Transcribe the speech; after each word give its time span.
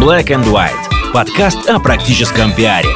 Black 0.00 0.28
and 0.28 0.46
White. 0.46 1.12
Подкаст 1.12 1.68
о 1.68 1.78
практическом 1.78 2.54
пиаре. 2.54 2.88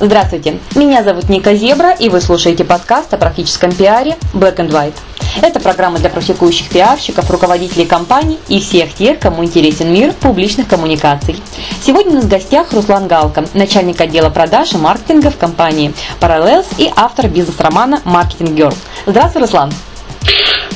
Здравствуйте, 0.00 0.58
меня 0.74 1.04
зовут 1.04 1.28
Ника 1.28 1.54
Зебра, 1.54 1.90
и 1.90 2.08
вы 2.08 2.22
слушаете 2.22 2.64
подкаст 2.64 3.12
о 3.12 3.18
практическом 3.18 3.70
пиаре 3.70 4.16
Black 4.32 4.56
and 4.56 4.70
White. 4.70 4.94
Это 5.42 5.60
программа 5.60 5.98
для 5.98 6.08
практикующих 6.08 6.70
пиарщиков, 6.70 7.30
руководителей 7.30 7.84
компаний 7.84 8.38
и 8.48 8.60
всех 8.60 8.94
тех, 8.94 9.18
кому 9.18 9.44
интересен 9.44 9.92
мир 9.92 10.14
публичных 10.14 10.68
коммуникаций. 10.68 11.42
Сегодня 11.84 12.12
у 12.12 12.14
нас 12.14 12.24
в 12.24 12.28
гостях 12.28 12.72
Руслан 12.72 13.08
Галка, 13.08 13.44
начальник 13.52 14.00
отдела 14.00 14.30
продаж 14.30 14.72
и 14.72 14.78
маркетинга 14.78 15.30
в 15.30 15.36
компании 15.36 15.92
Parallels 16.18 16.66
и 16.78 16.90
автор 16.96 17.28
бизнес-романа 17.28 18.00
Marketing 18.06 18.56
Girl. 18.56 18.74
Здравствуй, 19.04 19.42
Руслан. 19.42 19.70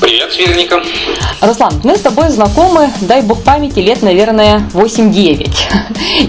Привет, 0.02 0.32
Сверника. 0.32 0.82
Руслан, 1.40 1.80
мы 1.84 1.96
с 1.96 2.00
тобой 2.00 2.28
знакомы, 2.28 2.90
дай 3.02 3.22
бог 3.22 3.44
памяти, 3.44 3.78
лет, 3.78 4.02
наверное, 4.02 4.68
8-9. 4.74 5.48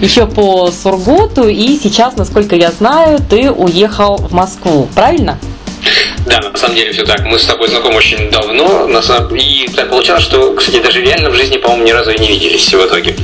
Еще 0.00 0.28
по 0.28 0.70
Сургуту, 0.70 1.48
и 1.48 1.76
сейчас, 1.76 2.16
насколько 2.16 2.54
я 2.54 2.70
знаю, 2.70 3.18
ты 3.18 3.50
уехал 3.50 4.16
в 4.18 4.32
Москву, 4.32 4.88
правильно? 4.94 5.40
Да, 6.24 6.40
на 6.40 6.56
самом 6.56 6.76
деле 6.76 6.92
все 6.92 7.04
так. 7.04 7.24
Мы 7.24 7.36
с 7.36 7.46
тобой 7.46 7.66
знакомы 7.66 7.96
очень 7.96 8.30
давно. 8.30 8.88
И 9.34 9.68
так 9.74 9.90
получалось, 9.90 10.22
что, 10.22 10.54
кстати, 10.54 10.80
даже 10.80 11.00
реально 11.00 11.30
в 11.30 11.34
жизни, 11.34 11.56
по-моему, 11.56 11.84
ни 11.84 11.90
разу 11.90 12.12
и 12.12 12.18
не 12.20 12.28
виделись 12.28 12.72
в 12.72 12.86
итоге. 12.86 13.16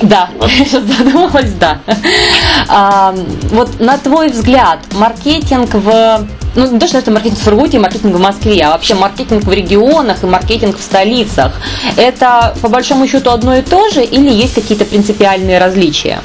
Да, 0.00 0.30
вот. 0.38 0.48
я 0.48 0.64
сейчас 0.64 0.84
задумалась, 0.84 1.52
да. 1.54 1.80
А, 2.68 3.12
вот 3.50 3.80
на 3.80 3.98
твой 3.98 4.28
взгляд, 4.28 4.78
маркетинг 4.92 5.74
в 5.74 6.28
ну, 6.58 6.72
не 6.72 6.80
то, 6.80 6.88
что 6.88 6.98
это 6.98 7.10
маркетинг 7.10 7.38
в 7.38 7.44
Сургуте, 7.44 7.78
маркетинг 7.78 8.16
в 8.16 8.20
Москве, 8.20 8.60
а 8.62 8.70
вообще 8.70 8.94
маркетинг 8.94 9.44
в 9.44 9.52
регионах 9.52 10.24
и 10.24 10.26
маркетинг 10.26 10.76
в 10.76 10.82
столицах. 10.82 11.52
Это 11.96 12.54
по 12.60 12.68
большому 12.68 13.06
счету 13.06 13.30
одно 13.30 13.54
и 13.54 13.62
то 13.62 13.88
же 13.90 14.02
или 14.02 14.30
есть 14.30 14.54
какие-то 14.54 14.84
принципиальные 14.84 15.58
различия? 15.58 16.20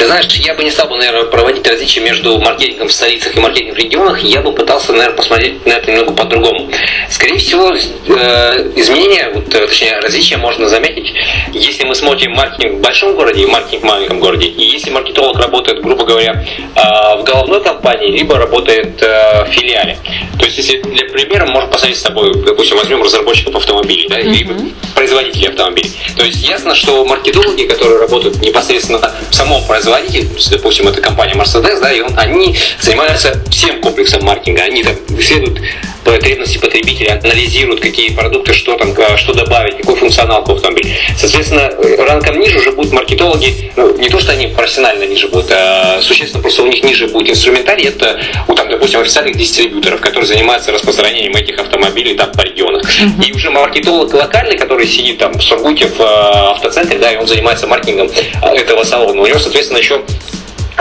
Ты 0.00 0.06
знаешь, 0.06 0.24
я 0.36 0.54
бы 0.54 0.64
не 0.64 0.70
стал 0.70 0.88
бы, 0.88 0.96
наверное, 0.96 1.24
проводить 1.24 1.68
различия 1.68 2.00
между 2.00 2.38
маркетингом 2.40 2.88
в 2.88 2.92
столицах 2.92 3.36
и 3.36 3.38
маркетингом 3.38 3.74
в 3.74 3.78
регионах. 3.78 4.18
Я 4.22 4.40
бы 4.40 4.50
пытался, 4.50 4.92
наверное, 4.92 5.14
посмотреть 5.14 5.66
на 5.66 5.72
это 5.72 5.90
немного 5.90 6.14
по-другому. 6.14 6.70
Скорее 7.10 7.36
всего, 7.36 7.70
э, 7.74 8.70
изменения, 8.76 9.30
вот, 9.34 9.54
э, 9.54 9.66
точнее, 9.66 10.00
различия 10.00 10.38
можно 10.38 10.68
заметить, 10.68 11.12
если 11.52 11.84
мы 11.84 11.94
смотрим 11.94 12.32
маркетинг 12.32 12.78
в 12.78 12.80
большом 12.80 13.14
городе 13.14 13.42
и 13.42 13.46
маркетинг 13.46 13.82
в 13.82 13.86
маленьком 13.86 14.20
городе. 14.20 14.46
И 14.46 14.70
если 14.70 14.88
маркетолог 14.88 15.38
работает, 15.38 15.82
грубо 15.82 16.06
говоря, 16.06 16.46
э, 16.74 16.80
в 17.18 17.22
головной 17.24 17.62
компании, 17.62 18.10
либо 18.10 18.38
работает 18.38 19.02
в 19.02 19.48
филиале. 19.50 19.98
То 20.38 20.46
есть, 20.46 20.56
если 20.56 20.80
для 20.80 21.04
примера, 21.10 21.44
можно 21.44 21.68
посмотреть 21.68 21.98
с 21.98 22.02
тобой, 22.02 22.32
допустим, 22.36 22.78
возьмем 22.78 23.02
разработчиков 23.02 23.54
автомобилей, 23.54 24.08
да, 24.08 24.18
mm-hmm. 24.18 24.30
либо 24.30 24.54
производителей 25.00 25.48
автомобилей. 25.48 25.92
То 26.14 26.24
есть, 26.26 26.46
ясно, 26.46 26.74
что 26.74 27.02
маркетологи, 27.06 27.62
которые 27.62 28.00
работают 28.00 28.38
непосредственно 28.42 29.00
в 29.30 29.34
самом 29.34 29.64
производитель, 29.66 30.28
допустим, 30.50 30.88
это 30.88 31.00
компания 31.00 31.32
Mercedes, 31.32 31.80
да, 31.80 31.90
и 31.90 32.02
он, 32.02 32.12
они 32.18 32.54
занимаются 32.82 33.42
всем 33.50 33.80
комплексом 33.80 34.22
маркетинга. 34.24 34.64
Они 34.64 34.82
там 34.82 34.94
исследуют 35.18 35.62
потребности 36.10 36.58
потребителя, 36.58 37.20
анализируют, 37.22 37.80
какие 37.80 38.10
продукты, 38.10 38.52
что 38.52 38.76
там, 38.76 38.92
а, 38.98 39.16
что 39.16 39.32
добавить, 39.32 39.76
какой 39.76 39.96
функционал 39.96 40.42
к 40.42 40.50
автомобилю. 40.50 40.90
Соответственно, 41.16 41.70
ранком 41.98 42.40
ниже 42.40 42.58
уже 42.58 42.72
будут 42.72 42.92
маркетологи, 42.92 43.70
ну, 43.76 43.96
не 43.96 44.08
то, 44.08 44.18
что 44.18 44.32
они 44.32 44.48
профессионально 44.48 45.04
ниже 45.04 45.28
будут, 45.28 45.50
а 45.52 46.00
существенно 46.02 46.42
просто 46.42 46.62
у 46.62 46.66
них 46.66 46.82
ниже 46.82 47.06
будет 47.06 47.30
инструментарий, 47.30 47.86
это 47.86 48.20
у 48.48 48.54
там, 48.54 48.68
допустим, 48.68 49.00
официальных 49.00 49.36
дистрибьюторов, 49.36 50.00
которые 50.00 50.26
занимаются 50.26 50.72
распространением 50.72 51.36
этих 51.36 51.58
автомобилей 51.58 52.14
там 52.14 52.32
по 52.32 52.42
регионах. 52.42 52.82
Mm-hmm. 52.82 53.26
И 53.26 53.32
уже 53.32 53.50
маркетолог 53.50 54.12
локальный, 54.12 54.58
который 54.58 54.86
сидит 54.86 55.18
там 55.18 55.32
в 55.38 55.42
Сургуте, 55.42 55.86
в 55.86 56.00
а, 56.00 56.52
автоцентре, 56.52 56.98
да, 56.98 57.12
и 57.12 57.16
он 57.16 57.26
занимается 57.26 57.66
маркетингом 57.68 58.10
этого 58.42 58.82
салона. 58.82 59.22
У 59.22 59.26
него, 59.26 59.38
соответственно, 59.38 59.78
еще 59.78 60.02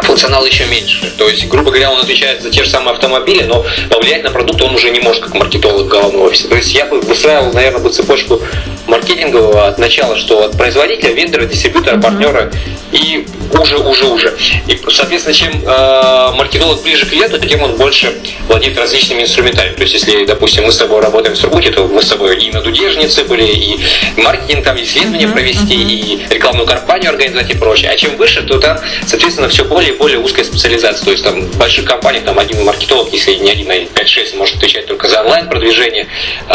функционал 0.03 0.45
еще 0.45 0.65
меньше. 0.65 1.11
То 1.17 1.27
есть, 1.27 1.47
грубо 1.47 1.71
говоря, 1.71 1.91
он 1.91 1.99
отвечает 1.99 2.41
за 2.41 2.49
те 2.49 2.63
же 2.63 2.69
самые 2.69 2.93
автомобили, 2.93 3.43
но 3.43 3.65
повлиять 3.89 4.23
на 4.23 4.31
продукт 4.31 4.61
он 4.61 4.75
уже 4.75 4.89
не 4.91 4.99
может, 4.99 5.23
как 5.23 5.33
маркетолог 5.33 5.87
головного 5.87 6.27
офиса. 6.27 6.47
То 6.47 6.55
есть 6.55 6.73
я 6.73 6.85
бы 6.85 6.99
выстраивал, 7.01 7.53
наверное, 7.53 7.81
бы 7.81 7.89
цепочку 7.89 8.41
маркетингового 8.87 9.67
от 9.67 9.77
начала, 9.77 10.17
что 10.17 10.43
от 10.45 10.57
производителя, 10.57 11.13
вендора, 11.13 11.45
дистрибьютора, 11.45 12.01
партнера 12.01 12.51
и 12.91 13.25
уже, 13.57 13.77
уже, 13.77 14.05
уже. 14.05 14.37
И, 14.67 14.79
соответственно, 14.89 15.33
чем 15.33 15.51
э, 15.65 16.31
маркетолог 16.35 16.81
ближе 16.83 17.05
к 17.05 17.09
клиенту, 17.09 17.39
тем 17.39 17.63
он 17.63 17.75
больше 17.75 18.13
владеет 18.47 18.77
различными 18.77 19.23
инструментами. 19.23 19.73
То 19.73 19.83
есть, 19.83 19.93
если, 19.93 20.25
допустим, 20.25 20.65
мы 20.65 20.71
с 20.71 20.77
тобой 20.77 21.01
работаем 21.01 21.35
в 21.35 21.37
Сургуте, 21.37 21.71
то 21.71 21.87
мы 21.87 22.01
с 22.01 22.07
тобой 22.07 22.37
и 22.37 22.51
на 22.51 22.61
Дудежнице 22.61 23.23
были, 23.23 23.45
и 23.45 23.79
маркетинг, 24.17 24.63
там, 24.63 24.81
исследования 24.81 25.25
uh-huh, 25.25 25.33
провести, 25.33 25.75
uh-huh. 25.75 26.29
и 26.29 26.33
рекламную 26.33 26.67
кампанию 26.67 27.09
организовать 27.09 27.49
и 27.49 27.55
прочее. 27.55 27.91
А 27.91 27.95
чем 27.95 28.15
выше, 28.17 28.41
то 28.43 28.59
там, 28.59 28.77
соответственно, 29.05 29.49
все 29.49 29.65
более 29.65 29.93
и 29.93 29.97
более 29.97 30.19
узкая 30.19 30.45
специализация. 30.45 31.05
То 31.05 31.11
есть, 31.11 31.23
там, 31.23 31.41
в 31.41 31.57
больших 31.57 31.85
компаниях, 31.85 32.25
там, 32.25 32.37
один 32.39 32.63
маркетолог, 32.63 33.11
если 33.11 33.35
не 33.35 33.51
один, 33.51 33.71
а 33.71 33.75
5-6, 33.75 34.37
может 34.37 34.57
отвечать 34.57 34.85
только 34.85 35.09
за 35.09 35.21
онлайн-продвижение, 35.21 36.07
э, 36.49 36.53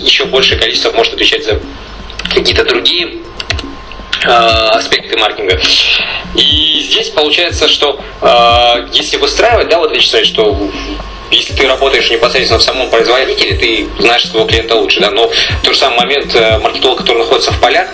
еще 0.00 0.24
большее 0.24 0.58
количество 0.58 0.92
может 0.92 1.14
отвечать 1.14 1.44
за 1.44 1.60
какие-то 2.34 2.64
другие 2.64 3.25
аспекты 4.26 5.16
маркетинга. 5.16 5.60
И 6.34 6.82
здесь 6.90 7.10
получается, 7.10 7.68
что 7.68 8.00
э, 8.20 8.88
если 8.92 9.16
выстраивать, 9.16 9.68
да, 9.68 9.78
вот 9.78 9.92
Вячеслав, 9.92 10.24
что 10.24 10.70
если 11.30 11.54
ты 11.54 11.66
работаешь 11.66 12.10
непосредственно 12.10 12.58
в 12.58 12.62
самом 12.62 12.90
производителе, 12.90 13.54
ты 13.54 13.88
знаешь 14.00 14.28
своего 14.28 14.46
клиента 14.46 14.74
лучше, 14.74 15.00
да, 15.00 15.10
но 15.10 15.28
в 15.28 15.64
тот 15.64 15.74
же 15.74 15.78
самый 15.78 15.98
момент 15.98 16.34
э, 16.34 16.58
маркетолог, 16.58 16.98
который 16.98 17.18
находится 17.18 17.52
в 17.52 17.60
полях, 17.60 17.88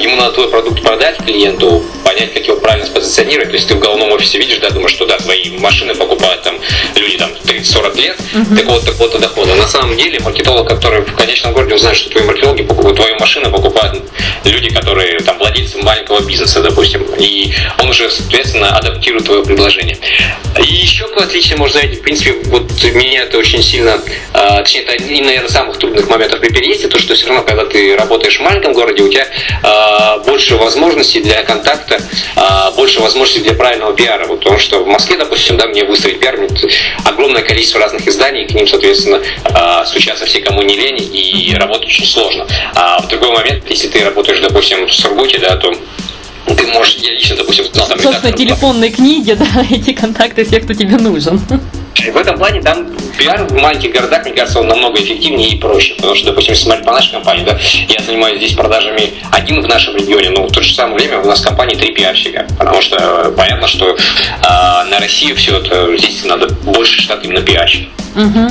ему 0.00 0.16
надо 0.16 0.32
твой 0.32 0.48
продукт 0.48 0.82
продать 0.82 1.18
клиенту, 1.18 1.84
понять, 2.04 2.32
как 2.34 2.46
его 2.46 2.56
правильно 2.56 2.86
спозиционировать. 2.86 3.50
То 3.50 3.54
есть 3.54 3.68
ты 3.68 3.74
в 3.74 3.78
головном 3.78 4.12
офисе 4.12 4.38
видишь, 4.38 4.58
да, 4.58 4.70
думаешь, 4.70 4.92
что 4.92 5.06
да, 5.06 5.18
твои 5.18 5.56
машины 5.58 5.94
покупают 5.94 6.42
там 6.42 6.58
люди 6.96 7.18
там 7.18 7.30
30-40 7.44 7.96
лет, 7.96 8.16
uh-huh. 8.34 8.56
такого-то, 8.56 8.86
такого-то 8.86 9.18
дохода. 9.18 9.54
На 9.54 9.68
самом 9.68 9.96
деле 9.96 10.18
маркетолог, 10.20 10.68
который 10.68 11.02
в 11.02 11.14
конечном 11.14 11.52
городе 11.52 11.74
узнает, 11.74 11.96
что 11.96 12.10
твои 12.10 12.24
маркетологи 12.24 12.62
покупают 12.62 12.96
твою 12.96 13.18
машину, 13.18 13.50
покупают 13.50 14.02
люди, 14.44 14.70
которые 14.70 15.20
там 15.20 15.38
владельцы 15.38 15.78
маленького 15.78 16.20
бизнеса, 16.20 16.62
допустим, 16.62 17.06
и 17.18 17.52
он 17.80 17.88
уже, 17.88 18.10
соответственно, 18.10 18.76
адаптирует 18.76 19.24
твое 19.24 19.44
предложение. 19.44 19.98
И 20.58 20.74
еще 20.74 21.06
какое 21.08 21.24
отличие 21.24 21.56
можно 21.56 21.80
заметить, 21.80 22.00
в 22.00 22.02
принципе, 22.02 22.32
вот 22.44 22.66
меня 22.94 23.22
это 23.22 23.38
очень 23.38 23.62
сильно, 23.62 24.00
э, 24.32 24.58
точнее, 24.58 24.82
это 24.82 24.92
один, 24.92 25.26
наверное, 25.26 25.48
самых 25.48 25.78
трудных 25.78 26.08
моментов 26.08 26.40
при 26.40 26.48
переезде, 26.48 26.88
то, 26.88 26.98
что 26.98 27.14
все 27.14 27.26
равно, 27.26 27.42
когда 27.42 27.64
ты 27.64 27.96
работаешь 27.96 28.38
в 28.38 28.42
маленьком 28.42 28.72
городе, 28.72 29.02
у 29.02 29.08
тебя 29.08 29.26
э, 29.26 30.24
больше 30.24 30.56
возможностей 30.56 31.20
для 31.20 31.42
контакта, 31.42 32.00
э, 32.36 32.40
больше 32.76 33.00
возможностей 33.00 33.40
для 33.40 33.54
правильного 33.54 33.94
пиара. 33.94 34.26
Вот, 34.26 34.40
потому 34.40 34.58
что 34.58 34.82
в 34.82 34.86
Москве, 34.86 35.16
допустим, 35.16 35.56
да, 35.56 35.66
мне 35.66 35.84
выстроить 35.84 36.20
пиар, 36.20 36.36
мне 36.36 36.48
огромное 37.04 37.42
количество 37.42 37.80
разных 37.80 38.06
изданий, 38.06 38.44
и 38.44 38.46
к 38.46 38.54
ним, 38.54 38.66
соответственно, 38.66 39.20
э, 39.44 39.86
стучаться 39.86 40.26
все, 40.26 40.40
кому 40.40 40.62
не 40.62 40.76
лень, 40.76 40.98
и 41.00 41.54
работать 41.54 41.88
очень 41.88 42.06
сложно. 42.06 42.46
А 42.74 43.00
в 43.00 43.08
другой 43.08 43.32
момент, 43.32 43.64
если 43.68 43.88
ты 43.88 44.04
работаешь, 44.04 44.40
допустим, 44.40 44.86
в 44.86 44.92
Сургуте, 44.92 45.38
да, 45.38 45.56
то 45.56 45.72
ты 46.54 46.66
можешь, 46.66 46.96
я 46.96 47.12
лично, 47.12 47.36
допустим, 47.36 47.64
знал 47.72 47.88
там 47.88 47.98
Собственно, 47.98 48.32
телефонной 48.32 48.90
книге, 48.90 49.34
да, 49.34 49.46
эти 49.70 49.92
контакты 49.92 50.44
всех, 50.44 50.64
кто 50.64 50.74
тебе 50.74 50.96
нужен. 50.96 51.40
В 52.10 52.16
этом 52.16 52.38
плане 52.38 52.62
там 52.62 52.86
пиар 53.18 53.44
в 53.44 53.54
маленьких 53.54 53.92
городах, 53.92 54.24
мне 54.24 54.32
кажется, 54.32 54.60
он 54.60 54.68
намного 54.68 55.00
эффективнее 55.00 55.50
и 55.50 55.58
проще. 55.58 55.94
Потому 55.94 56.14
что, 56.14 56.26
допустим, 56.26 56.54
смотреть 56.54 56.84
по 56.84 56.92
нашей 56.92 57.12
компании, 57.12 57.44
да, 57.44 57.56
я 57.88 58.02
занимаюсь 58.04 58.38
здесь 58.38 58.52
продажами 58.52 59.14
один 59.32 59.62
в 59.62 59.68
нашем 59.68 59.96
регионе, 59.96 60.30
но 60.30 60.46
в 60.46 60.52
то 60.52 60.62
же 60.62 60.74
самое 60.74 60.96
время 60.96 61.20
у 61.20 61.26
нас 61.26 61.40
в 61.40 61.44
компании 61.44 61.74
три 61.74 61.92
пиарщика. 61.92 62.46
Потому 62.58 62.80
что 62.80 62.96
э, 62.96 63.32
понятно, 63.36 63.66
что 63.66 63.90
э, 63.90 63.96
на 64.42 64.98
Россию 65.00 65.36
все 65.36 65.58
это 65.58 65.96
здесь 65.96 66.24
надо 66.24 66.48
больше 66.48 67.00
штат 67.00 67.24
именно 67.24 67.40
пиарщиков. 67.40 67.92
Угу. 68.16 68.48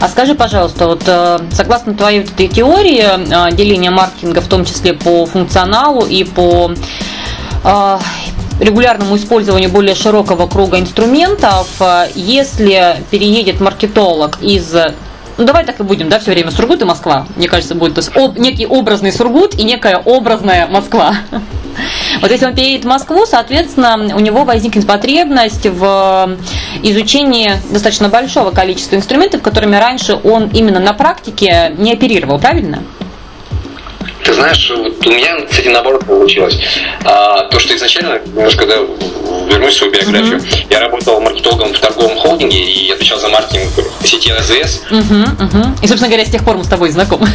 А 0.00 0.08
скажи, 0.08 0.34
пожалуйста, 0.34 0.86
вот 0.86 1.02
э, 1.06 1.40
согласно 1.52 1.94
твоей 1.94 2.20
этой 2.20 2.46
теории 2.46 3.04
э, 3.04 3.52
деления 3.52 3.90
маркетинга, 3.90 4.40
в 4.40 4.46
том 4.46 4.64
числе 4.64 4.92
по 4.92 5.26
функционалу 5.26 6.06
и 6.06 6.22
по 6.22 6.72
э, 7.64 7.98
регулярному 8.60 9.16
использованию 9.16 9.70
более 9.70 9.94
широкого 9.94 10.46
круга 10.46 10.78
инструментов, 10.78 11.68
э, 11.80 12.08
если 12.14 12.96
переедет 13.10 13.60
маркетолог 13.60 14.38
из 14.40 14.74
ну, 15.38 15.44
давай 15.44 15.64
так 15.64 15.78
и 15.78 15.84
будем, 15.84 16.08
да, 16.08 16.18
все 16.18 16.32
время 16.32 16.50
Сургут 16.50 16.82
и 16.82 16.84
Москва. 16.84 17.24
Мне 17.36 17.46
кажется, 17.46 17.76
будет 17.76 17.94
то 17.94 18.00
есть, 18.00 18.10
об, 18.16 18.36
некий 18.38 18.66
образный 18.66 19.12
Сургут 19.12 19.54
и 19.54 19.62
некая 19.62 19.98
образная 20.04 20.66
Москва. 20.66 21.14
Вот 22.20 22.32
если 22.32 22.46
он 22.46 22.56
переедет 22.56 22.84
в 22.84 22.88
Москву, 22.88 23.24
соответственно, 23.24 24.16
у 24.16 24.18
него 24.18 24.42
возникнет 24.42 24.84
потребность 24.84 25.64
в 25.64 26.36
изучении 26.82 27.52
достаточно 27.70 28.08
большого 28.08 28.50
количества 28.50 28.96
инструментов, 28.96 29.42
которыми 29.42 29.76
раньше 29.76 30.18
он 30.24 30.48
именно 30.48 30.80
на 30.80 30.92
практике 30.92 31.72
не 31.78 31.92
оперировал, 31.92 32.40
правильно? 32.40 32.82
Ты 34.28 34.34
знаешь, 34.34 34.70
вот 34.76 35.06
у 35.06 35.10
меня, 35.10 35.40
кстати, 35.48 35.68
наоборот 35.68 36.04
получилось. 36.04 36.54
А, 37.02 37.44
то, 37.44 37.58
что 37.58 37.74
изначально, 37.74 38.20
немножко 38.26 38.66
да, 38.66 38.74
вернусь 38.74 39.72
в 39.72 39.78
свою 39.78 39.90
биографию, 39.90 40.36
uh-huh. 40.36 40.66
я 40.68 40.80
работал 40.80 41.18
маркетологом 41.18 41.72
в 41.72 41.78
торговом 41.78 42.14
холдинге 42.18 42.58
и 42.58 42.90
отвечал 42.90 43.18
за 43.18 43.30
маркетинг 43.30 43.70
сети 44.04 44.30
АЗС. 44.30 44.82
Uh-huh, 44.90 45.38
uh-huh. 45.38 45.78
И, 45.82 45.86
собственно 45.86 46.08
говоря, 46.08 46.26
с 46.26 46.30
тех 46.30 46.44
пор 46.44 46.58
мы 46.58 46.64
с 46.64 46.68
тобой 46.68 46.90
знакомы. 46.90 47.26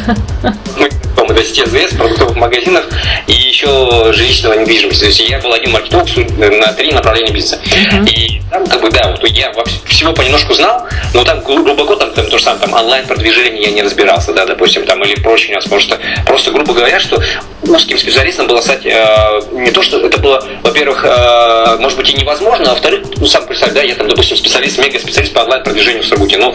Мы 0.78 0.92
знакомы, 0.92 1.34
то 1.34 1.44
сети 1.44 1.62
АЗС, 1.62 1.95
продуктовых 1.95 2.36
магазинов 2.36 2.86
и 3.25 3.34
еще 3.34 4.13
жилищного 4.13 4.54
недвижимости. 4.54 5.00
То 5.00 5.07
есть 5.07 5.19
я 5.28 5.39
был 5.39 5.51
один 5.51 5.72
маркетолог 5.72 6.07
на 6.38 6.74
три 6.74 6.92
направления 6.92 7.31
бизнеса. 7.31 7.60
Uh-huh. 7.66 8.07
И 8.07 8.42
там, 8.51 8.68
как 8.68 8.81
бы, 8.81 8.92
да, 8.92 9.10
вот 9.19 9.28
я 9.30 9.51
всего 9.86 10.13
понемножку 10.13 10.54
знал, 10.54 10.86
но 11.13 11.24
там 11.24 11.42
глубоко 11.42 11.96
там, 11.96 12.12
там 12.12 12.28
то 12.28 12.38
же 12.38 12.44
самое, 12.44 12.62
там 12.62 12.74
онлайн-продвижение 12.74 13.63
я 13.63 13.72
не 13.72 13.81
разбирался, 13.81 14.34
да, 14.34 14.46
допустим, 14.46 14.86
там, 14.86 15.04
или 15.04 15.16
прочее, 15.16 15.60
потому 15.62 15.81
что 15.81 15.98
просто, 16.25 16.51
грубо 16.51 16.74
говоря, 16.74 16.82
что 17.00 17.21
узким 17.63 17.97
специалистом 17.97 18.47
было 18.47 18.62
стать 18.62 18.85
э, 18.85 19.41
не 19.53 19.71
то, 19.71 19.81
что 19.81 20.00
это 20.00 20.19
было, 20.19 20.44
во-первых, 20.63 21.06
э, 21.06 21.77
может 21.80 21.97
быть 21.97 22.13
и 22.13 22.18
невозможно, 22.18 22.65
а 22.68 22.69
во-вторых, 22.71 23.06
ну 23.18 23.25
сам 23.25 23.45
представь, 23.45 23.74
да, 23.74 23.81
я 23.81 23.95
там, 23.95 24.07
допустим, 24.07 24.38
специалист, 24.38 24.77
мега-специалист 24.77 25.33
по 25.33 25.39
онлайн-продвижению 25.39 26.03
в 26.03 26.06
Сургуте. 26.06 26.38
Ну, 26.38 26.53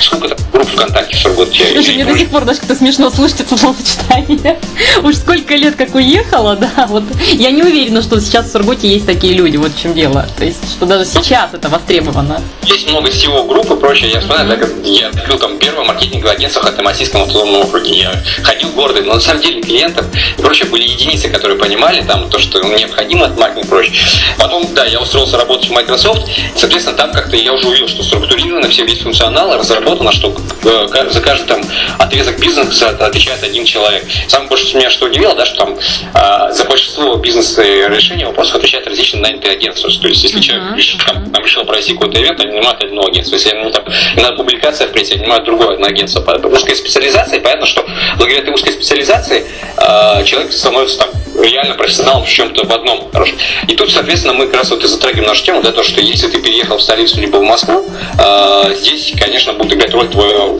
сколько 0.00 0.28
там 0.28 0.38
групп 0.52 0.68
ВКонтакте 0.68 1.16
в 1.16 1.18
Сургуте? 1.18 1.66
Слушай, 1.72 1.94
мне 1.94 2.04
до 2.04 2.18
сих 2.18 2.30
пор 2.30 2.44
даже 2.44 2.60
как-то 2.60 2.74
смешно 2.74 3.10
слушать 3.10 3.40
это 3.40 3.56
словосочетание. 3.56 4.58
Уж 5.02 5.16
сколько 5.16 5.54
лет 5.54 5.76
как 5.76 5.94
уехала, 5.94 6.56
да, 6.56 6.86
вот 6.88 7.04
я 7.32 7.50
не 7.50 7.62
уверена, 7.62 8.02
что 8.02 8.20
сейчас 8.20 8.46
в 8.46 8.52
Сургуте 8.52 8.88
есть 8.88 9.06
такие 9.06 9.34
люди, 9.34 9.56
вот 9.56 9.72
в 9.72 9.80
чем 9.80 9.94
дело. 9.94 10.26
То 10.38 10.44
есть, 10.44 10.72
что 10.72 10.86
даже 10.86 11.04
сейчас 11.04 11.54
это 11.54 11.68
востребовано. 11.68 12.42
Есть 12.64 12.88
много 12.88 13.10
всего 13.10 13.44
групп 13.44 13.70
и 13.70 13.76
прочее. 13.76 14.10
Я 14.10 14.20
вспоминаю, 14.20 14.58
mm-hmm. 14.58 14.82
да, 14.82 14.88
я 14.88 15.08
открыл 15.08 15.38
там 15.38 15.58
первое 15.58 15.84
маркетинговое 15.84 16.32
агентство 16.32 16.60
в 16.60 16.64
Хантамасийском 16.64 17.22
автономном 17.22 17.62
округе. 17.62 17.90
Я 17.90 18.22
ходил 18.42 18.70
гордый, 18.70 19.02
но 19.02 19.14
на 19.14 19.20
самом 19.20 19.42
деле 19.42 19.59
клиентов 19.60 20.06
и 20.38 20.42
прочее 20.42 20.68
были 20.68 20.84
единицы, 20.84 21.28
которые 21.28 21.58
понимали 21.58 22.02
там 22.02 22.28
то, 22.30 22.38
что 22.38 22.62
необходимо 22.62 23.26
от 23.26 23.38
маркетинга 23.38 23.60
и 23.60 23.68
прочее. 23.68 23.94
Потом, 24.38 24.74
да, 24.74 24.84
я 24.84 25.00
устроился 25.00 25.36
работать 25.36 25.68
в 25.68 25.72
Microsoft, 25.72 26.28
соответственно, 26.56 26.96
там 26.96 27.12
как-то 27.12 27.36
я 27.36 27.52
уже 27.52 27.68
увидел, 27.68 27.88
что 27.88 28.02
структурировано, 28.02 28.68
все 28.68 28.84
весь 28.84 29.00
функционал 29.00 29.56
разработано, 29.56 30.12
что 30.12 30.34
э, 30.64 31.10
за 31.10 31.20
каждый 31.20 31.46
там 31.46 31.62
отрезок 31.98 32.38
бизнеса 32.38 32.90
отвечает 32.90 33.42
один 33.42 33.64
человек. 33.64 34.04
Самое 34.28 34.48
больше 34.48 34.76
меня 34.76 34.90
что 34.90 35.06
удивило, 35.06 35.34
да, 35.34 35.46
что 35.46 35.64
там 35.64 35.78
а, 36.14 36.50
за 36.52 36.64
большинство 36.64 37.14
бизнес-решений 37.16 38.24
вопросов 38.24 38.56
отвечает 38.56 38.86
различные 38.86 39.22
нанятые 39.22 39.52
агентства. 39.52 39.90
То 39.90 40.08
есть, 40.08 40.22
если 40.22 40.40
человек 40.40 40.76
решил, 40.76 40.98
там, 41.06 41.30
там 41.30 41.44
решил 41.44 41.64
провести 41.64 41.92
какой-то 41.92 42.20
ивент, 42.20 42.40
они 42.40 42.52
нанимают 42.52 42.82
одно 42.82 43.02
агентство. 43.06 43.36
Если 43.36 43.50
ему 43.50 43.70
там 43.70 43.84
надо 44.16 44.36
публикация 44.36 44.88
в 44.88 44.92
прессе, 44.92 45.16
нанимают 45.16 45.44
другое 45.44 45.74
одно 45.74 45.86
агентство. 45.86 46.20
По 46.20 46.32
узкой 46.46 46.76
специализации, 46.76 47.38
понятно, 47.38 47.66
что 47.66 47.86
благодаря 48.16 48.42
этой 48.42 48.54
узкой 48.54 48.72
специализации 48.72 49.46
а, 49.76 50.22
человек 50.22 50.52
становится 50.52 50.98
там 50.98 51.08
реально 51.42 51.74
профессионалом 51.74 52.24
в 52.24 52.28
чем-то 52.28 52.66
в 52.66 52.72
одном 52.72 53.10
хорошем. 53.10 53.38
И 53.66 53.74
тут, 53.74 53.90
соответственно, 53.90 54.34
мы 54.34 54.46
как 54.46 54.56
раз 54.56 54.70
вот 54.70 54.84
и 54.84 54.86
затрагиваем 54.86 55.28
нашу 55.28 55.44
тему, 55.44 55.62
да, 55.62 55.72
то, 55.72 55.82
что 55.82 56.00
если 56.00 56.28
ты 56.28 56.40
переехал 56.40 56.78
в 56.78 56.82
столицу 56.82 57.20
либо 57.20 57.38
в 57.38 57.42
Москву, 57.42 57.84
э, 58.18 58.74
здесь, 58.76 59.12
конечно, 59.18 59.52
будет 59.52 59.74
играть 59.74 59.92
роль 59.92 60.08
твое 60.08 60.58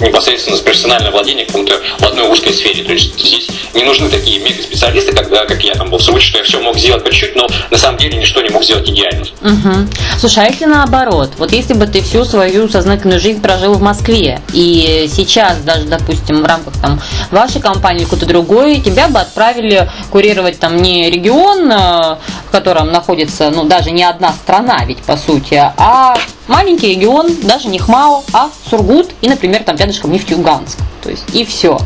непосредственно 0.00 0.56
с 0.56 0.60
профессиональное 0.60 1.10
владение 1.10 1.46
каком-то 1.46 1.80
в 1.98 2.04
одной 2.04 2.28
узкой 2.28 2.52
сфере. 2.52 2.84
То 2.84 2.92
есть 2.92 3.18
здесь 3.18 3.48
не 3.74 3.82
нужны 3.82 4.08
такие 4.08 4.40
мега-специалисты, 4.40 5.12
когда, 5.12 5.44
как 5.44 5.62
я 5.62 5.74
там 5.74 5.90
был 5.90 5.98
в 5.98 6.02
случае, 6.02 6.20
что 6.20 6.38
я 6.38 6.44
все 6.44 6.60
мог 6.60 6.78
сделать 6.78 7.04
по 7.04 7.10
чуть-чуть, 7.10 7.36
но 7.36 7.46
на 7.70 7.78
самом 7.78 7.98
деле 7.98 8.18
ничто 8.18 8.40
не 8.42 8.50
мог 8.50 8.64
сделать 8.64 8.88
идеально. 8.88 9.26
Угу. 9.42 9.88
Слушай, 10.18 10.44
а 10.44 10.48
если 10.48 10.64
наоборот? 10.64 11.32
Вот 11.38 11.52
если 11.52 11.74
бы 11.74 11.86
ты 11.86 12.02
всю 12.02 12.24
свою 12.24 12.68
сознательную 12.68 13.20
жизнь 13.20 13.40
прожил 13.40 13.74
в 13.74 13.82
Москве, 13.82 14.40
и 14.52 15.08
сейчас 15.12 15.58
даже, 15.58 15.84
допустим, 15.84 16.42
в 16.42 16.44
рамках 16.44 16.74
там 16.80 17.00
вашей 17.30 17.60
компании 17.60 18.04
какой-то 18.04 18.26
другой, 18.26 18.80
тебя 18.80 19.08
бы 19.08 19.20
отправили 19.20 19.88
курировать 20.10 20.58
там 20.58 20.76
не 20.76 21.10
регион, 21.10 21.70
э, 21.70 22.16
в 22.48 22.50
котором 22.50 22.92
находится, 22.92 23.50
ну, 23.50 23.64
даже 23.64 23.90
не 23.90 24.04
одна 24.04 24.32
страна 24.32 24.84
ведь, 24.86 24.98
по 24.98 25.16
сути, 25.16 25.60
а 25.76 26.16
маленький 26.48 26.88
регион, 26.88 27.28
даже 27.42 27.68
не 27.68 27.78
Хмао, 27.78 28.24
а 28.32 28.50
Сургут 28.68 29.10
и, 29.20 29.28
например, 29.28 29.64
там 29.64 29.76
рядышком 29.76 30.12
Нефтьюганск. 30.12 30.78
То 31.02 31.10
есть 31.10 31.24
и 31.32 31.44
все. 31.44 31.78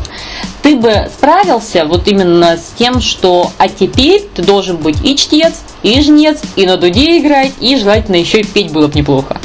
Ты 0.61 0.75
бы 0.75 1.09
справился 1.15 1.85
вот 1.85 2.07
именно 2.07 2.57
с 2.57 2.73
тем, 2.77 3.01
что 3.01 3.51
а 3.57 3.67
теперь 3.67 4.27
ты 4.33 4.43
должен 4.43 4.77
быть 4.77 4.97
и 5.03 5.15
чтец, 5.15 5.61
и 5.83 6.01
жнец, 6.01 6.39
и 6.55 6.65
на 6.65 6.77
дуде 6.77 7.19
играть, 7.19 7.51
и 7.59 7.75
желательно 7.75 8.15
еще 8.15 8.41
и 8.41 8.43
петь 8.43 8.71
было 8.71 8.87
бы 8.87 8.97
неплохо. 8.97 9.39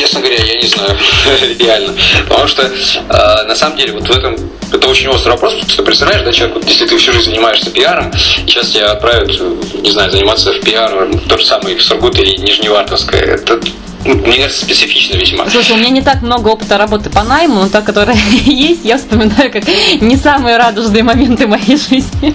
Честно 0.00 0.20
говоря, 0.20 0.42
я 0.42 0.56
не 0.56 0.66
знаю, 0.66 0.96
реально. 1.58 1.94
Потому 2.26 2.48
что 2.48 2.62
э, 2.62 3.46
на 3.46 3.54
самом 3.54 3.76
деле 3.76 3.92
вот 3.92 4.08
в 4.08 4.10
этом 4.10 4.34
это 4.72 4.88
очень 4.88 5.08
острый 5.08 5.32
вопрос, 5.32 5.52
потому 5.52 5.70
что 5.70 5.82
представляешь, 5.82 6.22
да, 6.22 6.32
человек, 6.32 6.56
вот, 6.56 6.64
если 6.66 6.86
ты 6.86 6.96
всю 6.96 7.12
жизнь 7.12 7.26
занимаешься 7.26 7.70
пиаром, 7.70 8.10
сейчас 8.16 8.70
тебя 8.70 8.92
отправят, 8.92 9.28
не 9.74 9.90
знаю, 9.90 10.10
заниматься 10.10 10.54
в 10.54 10.60
пиар, 10.62 11.06
то 11.28 11.36
же 11.36 11.44
самое 11.44 11.76
в 11.76 11.82
Сургут 11.82 12.18
или 12.18 12.34
Нижневартовское, 12.40 13.20
это 13.20 13.60
ну, 14.06 14.14
мне 14.14 14.38
кажется, 14.38 14.64
специфично 14.64 15.16
весьма. 15.16 15.50
Слушай, 15.50 15.72
у 15.72 15.76
меня 15.76 15.90
не 15.90 16.00
так 16.00 16.22
много 16.22 16.48
опыта 16.48 16.78
работы 16.78 17.10
по 17.10 17.22
найму, 17.22 17.56
но 17.56 17.68
та, 17.68 17.82
которая 17.82 18.16
есть, 18.46 18.86
я 18.86 18.96
вспоминаю 18.96 19.52
как 19.52 19.64
не 20.00 20.16
самые 20.16 20.56
радужные 20.56 21.02
моменты 21.02 21.46
моей 21.46 21.76
жизни. 21.76 22.34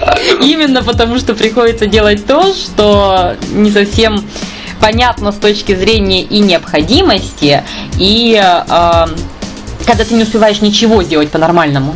А, 0.00 0.16
ну, 0.30 0.46
Именно 0.46 0.82
потому, 0.82 1.18
что 1.18 1.34
приходится 1.34 1.84
делать 1.84 2.26
то, 2.26 2.54
что 2.54 3.36
не 3.50 3.70
совсем 3.70 4.24
понятно 4.80 5.32
с 5.32 5.36
точки 5.36 5.74
зрения 5.74 6.22
и 6.22 6.40
необходимости, 6.40 7.62
и 7.98 8.34
э, 8.40 9.06
когда 9.86 10.04
ты 10.04 10.14
не 10.14 10.22
успеваешь 10.22 10.60
ничего 10.60 11.02
сделать 11.02 11.30
по-нормальному. 11.30 11.94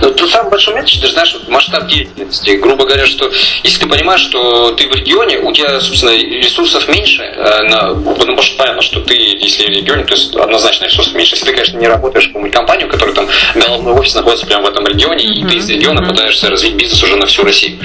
Ну, 0.00 0.10
тут 0.10 0.30
самый 0.30 0.50
большой 0.50 0.74
момент, 0.74 0.90
ты 1.00 1.06
знаешь, 1.06 1.36
масштаб 1.48 1.86
деятельности. 1.86 2.50
Грубо 2.50 2.84
говоря, 2.84 3.06
что 3.06 3.30
если 3.62 3.80
ты 3.80 3.86
понимаешь, 3.86 4.20
что 4.20 4.72
ты 4.72 4.88
в 4.88 4.94
регионе, 4.94 5.38
у 5.38 5.52
тебя, 5.52 5.80
собственно, 5.80 6.10
ресурсов 6.10 6.88
меньше, 6.88 7.22
э, 7.22 7.62
на, 7.64 7.94
потому 7.94 8.42
что 8.42 8.56
понятно, 8.56 8.82
что 8.82 9.00
ты, 9.00 9.14
если 9.14 9.66
в 9.66 9.70
регионе, 9.70 10.04
то 10.04 10.14
есть 10.14 10.34
однозначно 10.34 10.84
ресурсов 10.84 11.14
меньше. 11.14 11.34
Если 11.34 11.46
ты, 11.46 11.52
конечно, 11.52 11.78
не 11.78 11.86
работаешь 11.86 12.24
в 12.24 12.28
какую-нибудь 12.28 12.54
компанию, 12.54 12.88
которая 12.88 13.14
там 13.14 13.28
головной 13.54 13.94
офис 13.94 14.14
находится 14.14 14.46
прямо 14.46 14.66
в 14.66 14.68
этом 14.70 14.86
регионе, 14.86 15.24
mm-hmm. 15.24 15.46
и 15.46 15.48
ты 15.48 15.54
из 15.56 15.68
региона 15.68 16.02
пытаешься 16.02 16.48
развить 16.48 16.74
бизнес 16.74 17.02
уже 17.02 17.16
на 17.16 17.26
всю 17.26 17.44
Россию. 17.44 17.78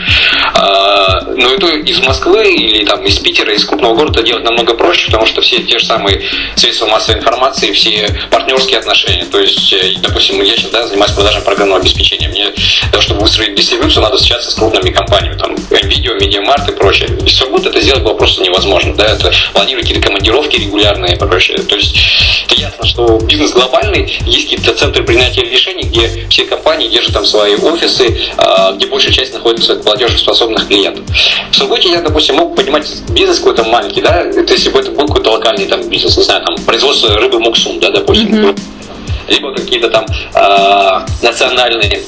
А, 0.54 1.22
но 1.36 1.54
это 1.54 1.68
из 1.68 2.00
Москвы 2.06 2.48
или 2.48 2.86
там 2.86 3.04
из 3.04 3.20
Питера, 3.20 3.54
из 3.54 3.66
крупного 3.66 3.96
города 3.96 4.22
делать 4.24 4.44
намного 4.44 4.74
проще, 4.74 5.06
потому 5.08 5.26
что 5.26 5.42
все 5.42 5.60
те 5.64 5.80
же 5.80 5.86
самые 5.86 6.22
средства 6.56 6.86
массовой 6.88 7.20
информации, 7.20 7.72
все 7.72 8.16
партнерские 8.32 8.80
отношения. 8.80 9.26
То 9.26 9.40
есть, 9.40 9.74
э, 9.74 9.94
допустим, 10.00 10.42
я 10.42 10.56
сейчас 10.56 10.72
да, 10.72 10.88
занимаюсь 10.88 11.12
продажей 11.12 11.42
программного 11.56 11.82
обеспечения. 11.82 12.28
Мне, 12.28 12.54
чтобы 13.00 13.22
выстроить 13.22 13.56
дистрибуцию, 13.56 14.04
надо 14.04 14.18
встречаться 14.18 14.52
с 14.52 14.56
крупными 14.56 14.92
компаниями, 14.92 15.38
там, 15.38 15.56
NVIDIA, 15.56 16.18
MediaMart 16.20 16.70
и 16.70 16.76
прочее. 16.76 17.10
Без 17.10 17.38
Сургута 17.38 17.70
это 17.70 17.82
сделать 17.82 18.04
было 18.04 18.14
просто 18.14 18.44
невозможно. 18.44 18.94
Да, 18.94 19.06
это 19.06 19.32
планировать 19.54 19.88
какие-то 19.88 20.08
командировки 20.08 20.58
регулярные 20.58 21.16
и 21.16 21.18
прочее. 21.18 21.58
То 21.58 21.76
есть, 21.76 21.98
это 22.46 22.60
ясно, 22.60 22.86
что 22.86 23.20
бизнес 23.20 23.52
глобальный, 23.52 24.20
есть 24.26 24.50
какие-то 24.50 24.74
центры 24.74 25.04
принятия 25.04 25.42
решений, 25.42 25.84
где 25.84 26.28
все 26.30 26.46
компании 26.46 26.90
держат 26.90 27.14
там 27.14 27.26
свои 27.26 27.56
офисы, 27.56 28.18
а, 28.38 28.74
где 28.74 28.88
большая 28.88 29.14
часть 29.14 29.34
находится 29.34 29.76
платежеспособных 29.76 30.68
клиентов. 30.68 31.06
В 31.52 31.56
Сургуте 31.56 31.90
я, 31.90 32.02
допустим, 32.02 32.36
мог 32.36 32.56
поднимать 32.56 32.86
бизнес 33.10 33.40
какой-то 33.40 33.64
маленький, 33.64 34.02
да, 34.02 34.22
это 34.22 34.54
если 34.54 34.70
бы 34.70 34.80
это 34.80 34.92
был 34.92 35.08
какой-то 35.08 35.32
локальный 35.32 35.66
там 35.66 35.88
бизнес, 35.88 36.18
не 36.18 36.24
знаю, 36.24 36.44
там, 36.44 36.56
производство 36.66 37.16
рыбы 37.18 37.40
муксун, 37.40 37.80
да, 37.80 37.92
допустим, 37.92 38.28
mm-hmm 38.28 38.75
либо 39.28 39.54
какие-то 39.54 39.90
там 39.90 40.06
э, 40.06 41.06
национальные 41.22 42.04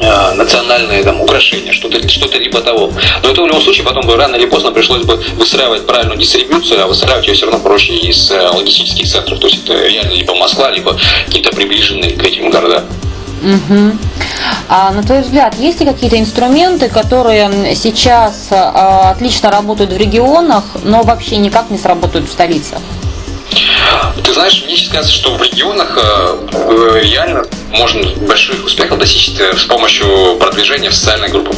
э, 0.00 0.34
национальные 0.34 1.02
там 1.02 1.20
украшения, 1.20 1.72
что-то 1.72 2.06
что 2.08 2.26
либо 2.38 2.60
того. 2.60 2.92
Но 3.22 3.30
это 3.30 3.42
в 3.42 3.46
любом 3.46 3.60
случае 3.60 3.84
потом 3.84 4.06
бы 4.06 4.16
рано 4.16 4.36
или 4.36 4.46
поздно 4.46 4.72
пришлось 4.72 5.04
бы 5.04 5.16
выстраивать 5.34 5.86
правильную 5.86 6.18
дистрибуцию, 6.18 6.82
а 6.84 6.86
выстраивать 6.86 7.26
ее 7.26 7.34
все 7.34 7.46
равно 7.46 7.60
проще 7.60 7.94
из 7.94 8.30
э, 8.30 8.48
логистических 8.48 9.06
центров. 9.06 9.38
То 9.40 9.46
есть 9.46 9.64
это 9.64 9.74
реально 9.86 10.12
либо 10.12 10.34
Москва, 10.34 10.70
либо 10.70 10.96
какие-то 11.26 11.50
приближенные 11.50 12.12
к 12.12 12.22
этим 12.22 12.50
города. 12.50 12.84
Угу. 13.42 13.98
А 14.68 14.92
на 14.92 15.02
твой 15.02 15.22
взгляд, 15.22 15.56
есть 15.58 15.80
ли 15.80 15.86
какие-то 15.86 16.18
инструменты, 16.18 16.88
которые 16.88 17.74
сейчас 17.74 18.48
а, 18.50 19.10
отлично 19.10 19.50
работают 19.50 19.92
в 19.92 19.96
регионах, 19.96 20.64
но 20.84 21.02
вообще 21.02 21.36
никак 21.36 21.70
не 21.70 21.78
сработают 21.78 22.28
в 22.28 22.32
столице? 22.32 22.76
Ты 24.24 24.32
знаешь, 24.32 24.62
мне 24.64 24.76
сейчас 24.76 24.90
кажется, 24.90 25.14
что 25.14 25.34
в 25.34 25.42
регионах 25.42 25.98
э, 26.00 27.00
реально 27.02 27.44
можно 27.70 28.08
больших 28.26 28.64
успехов 28.64 28.98
достичь 28.98 29.30
э, 29.38 29.56
с 29.56 29.64
помощью 29.64 30.36
продвижения 30.36 30.90
в 30.90 30.94
социальной 30.94 31.28
группы. 31.28 31.50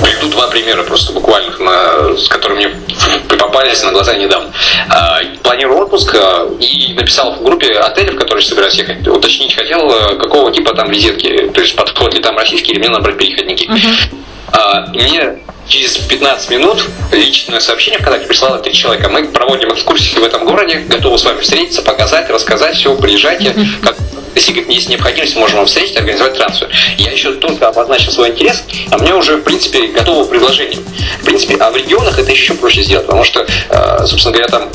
Приведу 0.00 0.28
два 0.28 0.48
примера 0.48 0.82
просто 0.82 1.12
буквальных, 1.12 1.58
на, 1.60 2.16
с 2.16 2.28
которыми 2.28 2.66
мне 2.66 3.36
попались 3.36 3.82
на 3.82 3.92
глаза 3.92 4.14
недавно. 4.14 4.52
А, 4.88 5.20
планирую 5.42 5.78
отпуск 5.78 6.14
э, 6.14 6.48
и 6.60 6.92
написал 6.94 7.34
в 7.34 7.42
группе 7.42 7.72
отелей, 7.78 8.10
в 8.10 8.16
которые 8.16 8.44
собираюсь 8.44 8.74
ехать, 8.74 9.06
уточнить 9.06 9.54
хотел, 9.54 9.88
какого 10.18 10.52
типа 10.52 10.74
там 10.74 10.90
визитки, 10.90 11.50
то 11.54 11.60
есть 11.60 11.76
подход 11.76 12.14
ли 12.14 12.20
там 12.20 12.36
российский 12.36 12.72
или 12.72 12.78
мне 12.78 12.88
набрать 12.88 13.18
переходники. 13.18 13.64
Uh-huh. 13.64 14.25
А, 14.52 14.86
мне 14.88 15.38
через 15.68 15.96
15 15.96 16.50
минут 16.50 16.84
личное 17.12 17.60
сообщение 17.60 17.98
ВКонтакте 17.98 18.28
прислало 18.28 18.58
три 18.58 18.72
человека. 18.72 19.08
Мы 19.08 19.28
проводим 19.28 19.72
экскурсии 19.72 20.18
в 20.18 20.24
этом 20.24 20.44
городе, 20.44 20.78
готовы 20.88 21.18
с 21.18 21.24
вами 21.24 21.40
встретиться, 21.40 21.82
показать, 21.82 22.30
рассказать, 22.30 22.76
все, 22.76 22.94
приезжайте. 22.96 23.54
Как 23.82 23.96
если 24.36 24.64
есть 24.70 24.90
необходимость, 24.90 25.34
можем 25.34 25.58
вам 25.58 25.66
встретить, 25.66 25.96
организовать 25.96 26.34
трансфер. 26.34 26.68
Я 26.98 27.10
еще 27.10 27.32
только 27.32 27.68
обозначил 27.68 28.12
свой 28.12 28.30
интерес, 28.30 28.64
а 28.90 28.98
мне 28.98 29.14
уже, 29.14 29.38
в 29.38 29.42
принципе, 29.42 29.86
готово 29.88 30.24
предложение. 30.24 30.78
В 31.20 31.24
принципе, 31.24 31.56
а 31.56 31.70
в 31.70 31.76
регионах 31.76 32.18
это 32.18 32.30
еще 32.30 32.52
проще 32.54 32.82
сделать, 32.82 33.06
потому 33.06 33.24
что, 33.24 33.46
э, 33.70 34.06
собственно 34.06 34.34
говоря, 34.34 34.48
там 34.48 34.68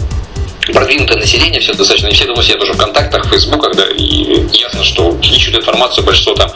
продвинутое 0.73 1.17
население, 1.17 1.61
все 1.61 1.73
достаточно, 1.73 2.07
не 2.07 2.13
все 2.13 2.25
давно 2.25 2.41
сидят 2.41 2.61
уже 2.61 2.73
в 2.73 2.77
контактах, 2.77 3.25
в 3.25 3.29
фейсбуках, 3.29 3.75
да, 3.75 3.85
и 3.95 4.45
ясно, 4.51 4.83
что 4.83 5.15
ищут 5.21 5.55
информацию 5.55 6.05
большинство 6.05 6.33
там 6.33 6.51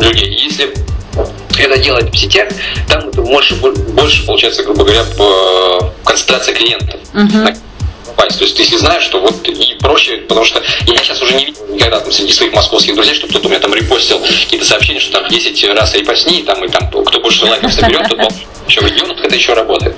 людей. 0.00 0.30
Если 0.30 0.72
это 1.58 1.78
делать 1.78 2.12
в 2.12 2.16
сетях, 2.16 2.48
там 2.88 3.08
это 3.08 3.22
больше, 3.22 3.54
больше 3.56 4.26
получается, 4.26 4.62
грубо 4.62 4.84
говоря, 4.84 5.04
концентрация 6.04 6.54
клиентов. 6.54 7.00
Uh-huh 7.12 7.56
попасть. 8.18 8.38
То 8.38 8.44
есть, 8.44 8.58
если 8.58 8.76
знаешь, 8.76 9.04
что 9.04 9.20
вот 9.20 9.46
и 9.46 9.74
проще, 9.76 10.18
потому 10.18 10.44
что 10.44 10.62
я 10.86 11.02
сейчас 11.02 11.22
уже 11.22 11.34
не 11.34 11.46
видел 11.46 11.66
никогда 11.68 12.00
там 12.00 12.12
среди 12.12 12.32
своих 12.32 12.52
московских 12.52 12.94
друзей, 12.94 13.14
что 13.14 13.26
кто-то 13.28 13.46
у 13.46 13.50
меня 13.50 13.60
там 13.60 13.74
репостил 13.74 14.18
какие-то 14.20 14.66
сообщения, 14.66 15.00
что 15.00 15.20
там 15.20 15.28
10 15.30 15.68
раз 15.70 15.94
репостни, 15.94 16.42
там, 16.42 16.64
и 16.64 16.68
там 16.68 16.88
кто 16.88 17.20
больше 17.20 17.44
лайков 17.46 17.72
соберет, 17.72 18.08
тот 18.08 18.20
еще 18.66 18.80
в 18.80 18.86
регионах 18.86 19.22
это 19.22 19.34
еще 19.34 19.54
работает. 19.54 19.96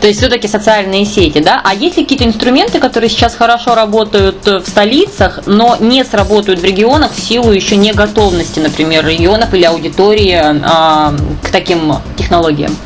То 0.00 0.06
есть 0.06 0.20
все-таки 0.20 0.48
социальные 0.48 1.04
сети, 1.04 1.40
да? 1.40 1.60
А 1.64 1.74
есть 1.74 1.96
ли 1.96 2.04
какие-то 2.04 2.24
инструменты, 2.24 2.78
которые 2.78 3.10
сейчас 3.10 3.34
хорошо 3.34 3.74
работают 3.74 4.46
в 4.46 4.66
столицах, 4.66 5.40
но 5.46 5.76
не 5.80 6.04
сработают 6.04 6.60
в 6.60 6.64
регионах 6.64 7.12
в 7.12 7.20
силу 7.20 7.52
еще 7.52 7.76
не 7.76 7.92
готовности, 7.92 8.60
например, 8.60 9.06
регионов 9.06 9.52
или 9.54 9.64
аудитории 9.64 10.40
а, 10.64 11.14
к 11.42 11.50
таким 11.50 11.94
технологиям? 12.16 12.76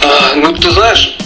А, 0.00 0.34
ну, 0.36 0.54
ты 0.54 0.70
знаешь, 0.70 1.17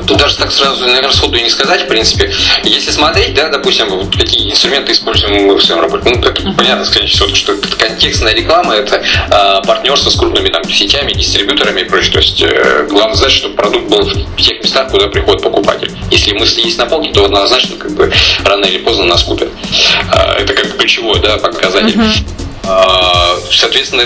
тут 0.00 0.16
даже 0.16 0.36
так 0.36 0.50
сразу, 0.52 0.84
наверное, 0.84 1.10
сходу 1.10 1.36
и 1.36 1.42
не 1.42 1.50
сказать, 1.50 1.82
в 1.82 1.86
принципе. 1.88 2.32
Если 2.64 2.90
смотреть, 2.90 3.34
да, 3.34 3.48
допустим, 3.48 3.88
вот 3.88 4.14
какие 4.16 4.50
инструменты 4.50 4.92
используем 4.92 5.46
мы 5.46 5.54
в 5.54 5.62
своем 5.62 5.80
работе, 5.80 6.10
ну, 6.10 6.20
это 6.20 6.32
понятно, 6.56 6.84
скорее 6.84 7.08
всего, 7.08 7.28
что 7.34 7.52
это 7.52 7.68
контекстная 7.76 8.34
реклама, 8.34 8.74
это 8.74 8.96
э, 8.96 9.66
партнерство 9.66 10.10
с 10.10 10.16
крупными 10.16 10.48
там 10.48 10.68
сетями, 10.70 11.12
дистрибьюторами 11.12 11.80
и 11.80 11.84
прочее. 11.84 12.12
То 12.12 12.18
есть 12.18 12.42
э, 12.42 12.86
главное 12.88 13.16
знать, 13.16 13.32
чтобы 13.32 13.54
продукт 13.56 13.88
был 13.88 14.02
в 14.02 14.40
тех 14.40 14.62
местах, 14.62 14.88
куда 14.90 15.08
приходит 15.08 15.42
покупатель. 15.42 15.92
Если 16.10 16.32
мысли 16.32 16.62
есть 16.62 16.78
на 16.78 16.86
полке, 16.86 17.12
то 17.12 17.24
однозначно 17.24 17.76
как 17.76 17.92
бы 17.92 18.12
рано 18.44 18.64
или 18.64 18.78
поздно 18.78 19.04
нас 19.04 19.22
купят. 19.22 19.50
Э, 20.12 20.42
это 20.42 20.54
как 20.54 20.70
бы 20.70 20.78
ключевой, 20.78 21.20
да, 21.20 21.38
показатель. 21.38 21.98
Uh-huh. 21.98 23.42
Соответственно, 23.50 24.04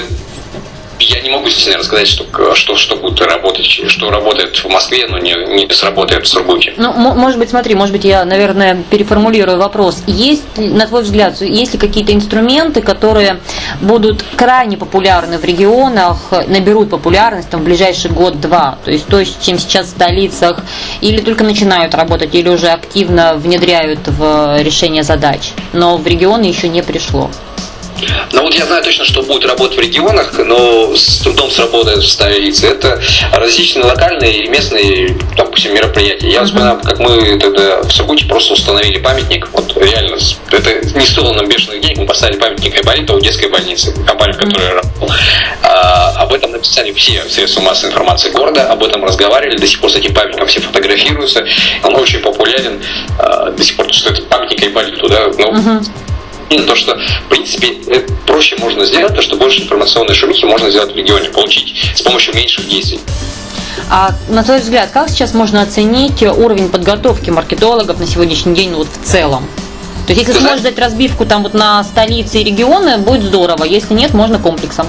я 1.00 1.20
не 1.20 1.30
могу 1.30 1.48
здесь, 1.48 1.64
наверное, 1.66 1.84
сказать, 1.84 2.08
что, 2.08 2.54
что, 2.54 2.76
что 2.76 2.96
будет 2.96 3.20
работать, 3.20 3.66
что 3.66 4.10
работает 4.10 4.56
в 4.56 4.68
Москве, 4.68 5.06
но 5.08 5.18
не, 5.18 5.32
не 5.32 5.68
сработает 5.72 6.26
в 6.26 6.28
Сургуте. 6.28 6.74
Ну, 6.76 6.92
может 6.92 7.38
быть, 7.38 7.50
смотри, 7.50 7.74
может 7.74 7.92
быть, 7.92 8.04
я, 8.04 8.24
наверное, 8.24 8.82
переформулирую 8.90 9.58
вопрос. 9.58 10.02
Есть, 10.06 10.44
на 10.56 10.86
твой 10.86 11.02
взгляд, 11.02 11.40
есть 11.40 11.74
ли 11.74 11.78
какие-то 11.78 12.12
инструменты, 12.12 12.82
которые 12.82 13.40
будут 13.80 14.24
крайне 14.36 14.76
популярны 14.76 15.38
в 15.38 15.44
регионах, 15.44 16.32
наберут 16.46 16.90
популярность 16.90 17.50
там, 17.50 17.60
в 17.60 17.64
ближайший 17.64 18.10
год-два? 18.10 18.78
То 18.84 18.90
есть 18.90 19.06
то, 19.06 19.22
чем 19.24 19.58
сейчас 19.58 19.86
в 19.86 19.90
столицах 19.90 20.60
или 21.00 21.20
только 21.20 21.44
начинают 21.44 21.94
работать, 21.94 22.34
или 22.34 22.48
уже 22.48 22.68
активно 22.68 23.34
внедряют 23.34 24.00
в 24.06 24.62
решение 24.62 25.02
задач, 25.02 25.52
но 25.72 25.96
в 25.96 26.06
регионы 26.06 26.44
еще 26.44 26.68
не 26.68 26.82
пришло? 26.82 27.30
Ну 28.32 28.42
вот 28.42 28.54
я 28.54 28.66
знаю 28.66 28.82
точно, 28.82 29.04
что 29.04 29.22
будет 29.22 29.44
работать 29.46 29.78
в 29.78 29.80
регионах, 29.80 30.32
но 30.38 30.94
с 30.94 31.18
трудом 31.18 31.50
сработает 31.50 31.98
в 31.98 32.08
столице. 32.08 32.66
Это 32.66 33.00
различные 33.32 33.84
локальные 33.84 34.44
и 34.44 34.48
местные, 34.48 35.16
допустим, 35.36 35.74
мероприятия. 35.74 36.28
Я 36.28 36.44
вспоминаю, 36.44 36.80
как 36.80 36.98
мы 36.98 37.38
тогда 37.38 37.82
в 37.82 37.90
Сургуте 37.90 38.26
просто 38.26 38.54
установили 38.54 38.98
памятник. 38.98 39.48
Вот 39.52 39.76
реально, 39.76 40.16
это 40.50 40.98
не 40.98 41.06
стоило 41.06 41.32
нам 41.32 41.48
бешеных 41.48 41.80
денег. 41.80 41.98
Мы 41.98 42.06
поставили 42.06 42.38
памятник 42.38 42.74
Айболита 42.74 43.14
у 43.14 43.20
детской 43.20 43.48
больницы, 43.48 43.94
Айболит, 44.08 44.36
в 44.36 44.38
которой 44.38 44.64
я 44.64 44.74
работал. 44.74 45.10
А, 45.62 46.10
об 46.18 46.32
этом 46.32 46.52
написали 46.52 46.92
все 46.92 47.22
средства 47.28 47.60
массовой 47.62 47.90
информации 47.90 48.30
города, 48.30 48.70
об 48.70 48.82
этом 48.82 49.04
разговаривали. 49.04 49.56
До 49.56 49.66
сих 49.66 49.80
пор 49.80 49.90
с 49.90 49.96
этим 49.96 50.14
памятником 50.14 50.46
все 50.48 50.60
фотографируются. 50.60 51.46
Он 51.82 51.94
очень 51.96 52.20
популярен. 52.20 52.82
А, 53.18 53.50
до 53.50 53.62
сих 53.62 53.76
пор, 53.76 53.92
что 53.92 54.10
это 54.10 54.22
памятник 54.22 54.62
Айболиту, 54.62 55.08
да, 55.08 55.28
ну, 55.38 55.52
uh-huh 55.52 55.86
и 56.50 56.60
то, 56.60 56.74
что, 56.76 56.96
в 56.96 57.28
принципе, 57.28 57.68
проще 58.26 58.56
можно 58.60 58.84
сделать, 58.84 59.14
то, 59.14 59.22
что 59.22 59.36
больше 59.36 59.62
информационной 59.62 60.14
шумихи 60.14 60.44
можно 60.44 60.70
сделать 60.70 60.92
в 60.92 60.96
регионе, 60.96 61.28
получить 61.30 61.74
с 61.94 62.02
помощью 62.02 62.34
меньших 62.34 62.68
действий. 62.68 63.00
А 63.90 64.14
на 64.28 64.42
твой 64.42 64.60
взгляд, 64.60 64.90
как 64.92 65.08
сейчас 65.08 65.34
можно 65.34 65.62
оценить 65.62 66.22
уровень 66.22 66.68
подготовки 66.68 67.30
маркетологов 67.30 67.98
на 67.98 68.06
сегодняшний 68.06 68.54
день 68.54 68.70
ну, 68.70 68.78
вот 68.78 68.88
в 68.88 69.06
целом? 69.06 69.46
То 70.06 70.12
есть, 70.12 70.26
если 70.26 70.40
сможешь 70.40 70.60
дать 70.60 70.78
разбивку 70.78 71.26
там 71.26 71.42
вот 71.42 71.52
на 71.52 71.82
столицы 71.82 72.40
и 72.40 72.44
регионы, 72.44 72.98
будет 72.98 73.24
здорово. 73.24 73.64
Если 73.64 73.92
нет, 73.94 74.14
можно 74.14 74.38
комплексом. 74.38 74.86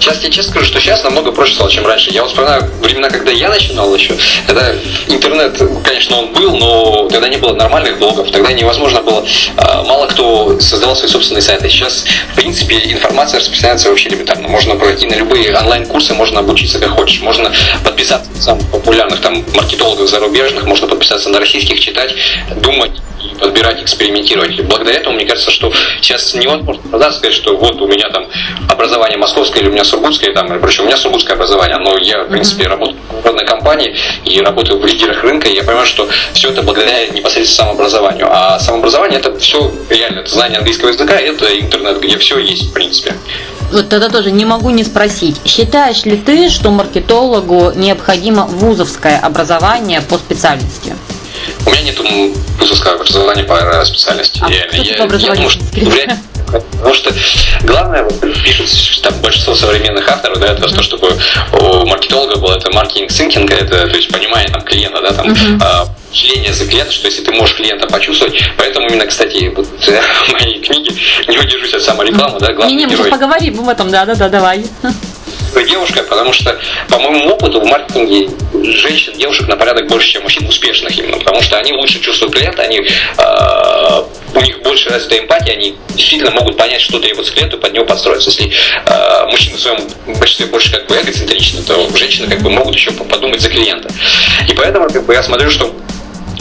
Сейчас 0.00 0.22
я 0.22 0.30
честно 0.30 0.52
скажу, 0.52 0.66
что 0.66 0.80
сейчас 0.80 1.02
намного 1.02 1.32
проще 1.32 1.54
стало, 1.54 1.70
чем 1.70 1.86
раньше. 1.86 2.10
Я 2.10 2.24
вспоминаю 2.24 2.70
времена, 2.80 3.08
когда 3.08 3.32
я 3.32 3.48
начинал 3.48 3.92
еще, 3.94 4.16
когда 4.46 4.72
интернет, 5.08 5.60
конечно, 5.84 6.18
он 6.18 6.32
был, 6.32 6.56
но 6.56 7.08
тогда 7.08 7.28
не 7.28 7.36
было 7.36 7.54
нормальных 7.54 7.98
блогов, 7.98 8.30
тогда 8.30 8.52
невозможно 8.52 9.02
было, 9.02 9.24
а, 9.56 9.82
мало 9.82 10.06
кто 10.06 10.58
создавал 10.60 10.94
свои 10.94 11.10
собственные 11.10 11.42
сайты. 11.42 11.68
Сейчас, 11.68 12.04
в 12.32 12.36
принципе, 12.36 12.76
информация 12.92 13.40
распространяется 13.40 13.88
вообще 13.88 14.08
элементарно. 14.10 14.48
Можно 14.48 14.76
пройти 14.76 15.06
на 15.06 15.14
любые 15.14 15.54
онлайн-курсы, 15.56 16.14
можно 16.14 16.40
обучиться 16.40 16.78
как 16.78 16.90
хочешь, 16.90 17.20
можно 17.20 17.52
подписаться 17.84 18.30
на 18.30 18.40
самых 18.40 18.66
популярных 18.68 19.20
там 19.20 19.44
маркетологов 19.54 20.08
зарубежных, 20.08 20.64
можно 20.64 20.86
подписаться 20.86 21.28
на 21.28 21.40
российских, 21.40 21.80
читать, 21.80 22.14
думать 22.56 22.92
подбирать, 23.38 23.82
экспериментировать. 23.82 24.60
Благодаря 24.62 24.98
этому, 24.98 25.16
мне 25.16 25.26
кажется, 25.26 25.50
что 25.50 25.72
сейчас 26.00 26.34
невозможно 26.34 26.82
продаться, 26.88 27.18
сказать, 27.18 27.34
что 27.34 27.56
вот 27.56 27.80
у 27.80 27.86
меня 27.86 28.08
там 28.10 28.26
образование 28.68 29.18
московское 29.18 29.62
или 29.62 29.68
у 29.68 29.72
меня 29.72 29.84
сургутское, 29.84 30.32
там, 30.32 30.48
причем 30.60 30.84
у 30.84 30.86
меня 30.86 30.96
сургутское 30.96 31.34
образование, 31.34 31.78
но 31.78 31.96
я, 31.98 32.24
в 32.24 32.28
принципе, 32.28 32.66
работаю 32.66 32.96
в 33.08 33.14
международной 33.14 33.46
компании 33.46 33.96
и 34.24 34.40
работаю 34.40 34.78
в 34.78 34.86
лидерах 34.86 35.22
рынка, 35.22 35.48
и 35.48 35.54
я 35.54 35.62
понимаю, 35.62 35.86
что 35.86 36.08
все 36.32 36.50
это 36.50 36.62
благодаря 36.62 37.06
непосредственно 37.08 37.68
самообразованию. 37.68 38.28
А 38.30 38.58
самообразование 38.58 39.18
это 39.18 39.36
все 39.38 39.72
реально, 39.90 40.20
это 40.20 40.30
знание 40.30 40.58
английского 40.58 40.88
языка, 40.88 41.14
это 41.14 41.46
интернет, 41.58 42.00
где 42.00 42.18
все 42.18 42.38
есть, 42.38 42.70
в 42.70 42.72
принципе. 42.72 43.14
Вот 43.70 43.88
тогда 43.90 44.08
тоже 44.08 44.30
не 44.30 44.46
могу 44.46 44.70
не 44.70 44.82
спросить. 44.82 45.36
Считаешь 45.44 46.04
ли 46.04 46.16
ты, 46.16 46.48
что 46.48 46.70
маркетологу 46.70 47.72
необходимо 47.74 48.44
вузовское 48.46 49.18
образование 49.18 50.00
по 50.00 50.16
специальности? 50.16 50.94
У 51.68 51.70
меня 51.70 51.82
нет 51.82 52.00
вузовского 52.58 52.94
образования 52.94 53.44
по 53.44 53.84
специальности. 53.84 54.40
А 54.42 54.48
реально. 54.48 54.76
Я, 54.76 54.96
я 54.96 55.04
думаю, 55.04 55.50
что 55.50 55.62
Потому 56.50 56.94
что 56.94 57.12
главное, 57.62 58.04
вот, 58.04 58.20
пишут 58.20 59.02
там 59.02 59.12
большинство 59.20 59.54
современных 59.54 60.08
авторов, 60.08 60.40
да, 60.40 60.46
это 60.52 60.66
то, 60.66 60.82
чтобы 60.82 61.18
у 61.52 61.86
маркетолога 61.86 62.36
было 62.36 62.56
это 62.56 62.72
маркетинг 62.72 63.10
синкинг, 63.10 63.50
это 63.50 63.86
то 63.86 63.96
есть 63.96 64.08
понимание 64.08 64.48
там 64.48 64.62
клиента, 64.62 65.02
да, 65.02 65.12
там 65.12 65.28
uh-huh. 65.28 65.88
э, 66.48 66.52
за 66.52 66.66
клиента, 66.66 66.90
что 66.90 67.06
если 67.06 67.22
ты 67.22 67.32
можешь 67.32 67.54
клиента 67.54 67.86
почувствовать. 67.86 68.40
Поэтому 68.56 68.88
именно, 68.88 69.04
кстати, 69.04 69.52
вот 69.54 69.68
мои 70.32 70.58
книги 70.60 70.96
не 71.28 71.38
удержусь 71.38 71.74
от 71.74 71.82
саморекламы, 71.82 72.40
да, 72.40 72.54
главный 72.54 72.74
Не, 72.74 72.84
не, 72.84 72.86
мы 72.86 72.96
сейчас 72.96 73.08
поговорим 73.08 73.60
об 73.60 73.68
этом, 73.68 73.90
да, 73.90 74.06
да, 74.06 74.54
да, 75.58 75.64
давай 75.64 75.64
девушка, 75.64 76.02
потому 76.02 76.32
что, 76.32 76.56
по 76.88 76.98
моему 76.98 77.30
опыту, 77.30 77.60
в 77.60 77.66
маркетинге 77.66 78.28
женщин, 78.64 79.12
девушек 79.16 79.48
на 79.48 79.56
порядок 79.56 79.88
больше, 79.88 80.08
чем 80.08 80.22
мужчин 80.22 80.46
успешных 80.46 80.96
именно, 80.98 81.18
потому 81.18 81.42
что 81.42 81.56
они 81.56 81.72
лучше 81.72 82.00
чувствуют 82.00 82.34
клиента, 82.34 82.62
они, 82.62 82.78
э, 82.78 84.02
у 84.34 84.40
них 84.40 84.62
больше 84.62 84.90
развита 84.90 85.18
эмпатия, 85.18 85.54
они 85.54 85.76
действительно 85.90 86.30
могут 86.30 86.56
понять, 86.56 86.80
что 86.80 86.98
требуется 86.98 87.32
клиенту, 87.32 87.56
и 87.56 87.60
под 87.60 87.72
него 87.72 87.84
подстроиться. 87.84 88.30
Если 88.30 88.50
э, 88.86 89.26
мужчины 89.30 89.56
в 89.56 89.60
своем 89.60 89.78
большинстве 90.06 90.46
больше 90.46 90.70
как 90.70 90.86
бы 90.86 90.96
эгоцентричны, 90.96 91.62
то 91.62 91.88
женщины 91.96 92.28
как 92.28 92.40
бы 92.40 92.50
могут 92.50 92.74
еще 92.74 92.92
подумать 92.92 93.40
за 93.40 93.48
клиента. 93.48 93.88
И 94.48 94.54
поэтому 94.54 94.88
как 94.88 95.06
бы, 95.06 95.14
я 95.14 95.22
смотрю, 95.22 95.50
что 95.50 95.74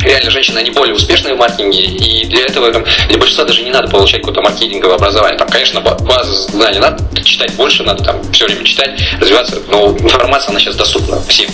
реально 0.08 0.32
женщины, 0.32 0.60
они 0.60 0.72
более 0.72 0.96
успешные 0.96 1.36
в 1.36 1.38
маркетинге, 1.38 1.84
и 1.84 2.26
для 2.26 2.46
этого 2.46 2.72
там, 2.72 2.84
для 3.10 3.18
большинства 3.18 3.46
даже 3.46 3.64
не 3.64 3.72
надо 3.72 3.90
получать 3.90 4.22
какое-то 4.22 4.42
маркетинговое 4.42 4.96
образование. 4.96 5.38
Там, 5.38 5.48
конечно, 5.50 5.82
базы 5.82 6.34
знаний 6.52 6.80
надо 6.80 7.04
читать 7.24 7.54
больше, 7.56 7.84
надо 7.84 8.04
там 8.04 8.22
все 8.32 8.46
время 8.46 8.64
читать, 8.64 9.00
развиваться, 9.20 9.62
но 9.70 9.96
информация, 9.98 10.52
она 10.52 10.60
сейчас 10.60 10.76
доступна 10.76 11.22
всем. 11.28 11.50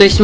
То 0.00 0.04
есть 0.04 0.16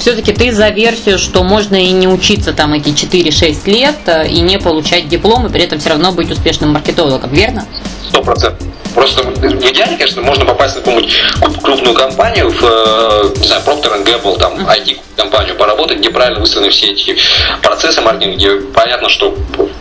все-таки 0.00 0.34
ты 0.34 0.52
за 0.52 0.68
версию, 0.68 1.18
что 1.18 1.42
можно 1.42 1.76
и 1.76 1.90
не 1.92 2.06
учиться 2.06 2.52
там 2.52 2.74
эти 2.74 2.90
4-6 2.90 3.70
лет 3.70 3.96
э, 4.04 4.28
и 4.28 4.40
не 4.40 4.58
получать 4.58 5.08
диплом, 5.08 5.46
и 5.46 5.48
при 5.48 5.62
этом 5.62 5.78
все 5.78 5.88
равно 5.88 6.12
быть 6.12 6.30
успешным 6.30 6.74
маркетологом, 6.74 7.32
верно? 7.32 7.66
Сто 8.06 8.20
процентов. 8.20 8.66
Просто 8.94 9.22
в 9.22 9.44
идеале, 9.44 9.96
конечно, 9.96 10.22
можно 10.22 10.44
попасть 10.44 10.76
на 10.76 10.82
какую-нибудь 10.82 11.12
крупную 11.62 11.94
компанию, 11.94 12.50
в, 12.50 12.62
э, 12.62 13.38
не 13.38 13.46
знаю, 13.46 13.62
Procter 13.66 14.04
Gamble, 14.04 14.38
там, 14.38 14.54
IT-компанию 14.66 15.56
поработать, 15.56 15.98
где 15.98 16.10
правильно 16.10 16.40
выстроены 16.40 16.70
все 16.70 16.92
эти 16.92 17.16
процессы 17.62 18.00
маркетинга, 18.00 18.36
где 18.36 18.50
понятно, 18.72 19.08
что 19.08 19.36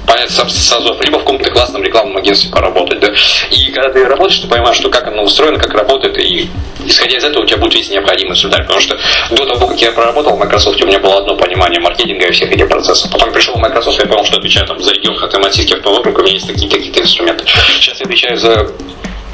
понятно 0.05 0.49
созов, 0.49 1.01
либо 1.01 1.17
в 1.17 1.19
каком-то 1.19 1.49
классном 1.51 1.83
рекламном 1.83 2.17
агентстве 2.17 2.49
поработать, 2.49 2.99
да. 2.99 3.13
И 3.51 3.71
когда 3.71 3.89
ты 3.89 4.05
работаешь, 4.05 4.39
ты 4.39 4.47
понимаешь, 4.47 4.77
что 4.77 4.89
как 4.89 5.07
оно 5.07 5.23
устроено, 5.23 5.57
как 5.57 5.73
работает, 5.73 6.17
и 6.17 6.49
исходя 6.85 7.17
из 7.17 7.23
этого 7.23 7.43
у 7.43 7.45
тебя 7.45 7.57
будет 7.57 7.75
весь 7.75 7.89
необходимый 7.89 8.35
сюда. 8.35 8.59
Потому 8.59 8.79
что 8.79 8.97
до 9.31 9.45
того, 9.45 9.67
как 9.67 9.81
я 9.81 9.91
проработал 9.91 10.35
в 10.35 10.39
Microsoft, 10.39 10.81
у 10.81 10.87
меня 10.87 10.99
было 10.99 11.19
одно 11.19 11.35
понимание 11.35 11.79
маркетинга 11.79 12.27
и 12.27 12.31
всех 12.31 12.51
этих 12.51 12.67
процессов. 12.67 13.11
Потом 13.11 13.31
пришел 13.31 13.55
в 13.55 13.59
Microsoft, 13.59 13.99
я 13.99 14.05
понял, 14.05 14.25
что 14.25 14.37
отвечаю 14.37 14.67
там, 14.67 14.81
за 14.81 14.93
регион 14.93 15.15
Ханты-Мансийский 15.15 15.75
автоокруг, 15.77 16.17
у 16.17 16.21
меня 16.21 16.33
есть 16.33 16.47
такие 16.47 16.69
какие-то 16.69 17.01
инструменты. 17.01 17.45
Сейчас 17.47 17.99
я 17.99 18.05
отвечаю 18.05 18.37
за 18.37 18.71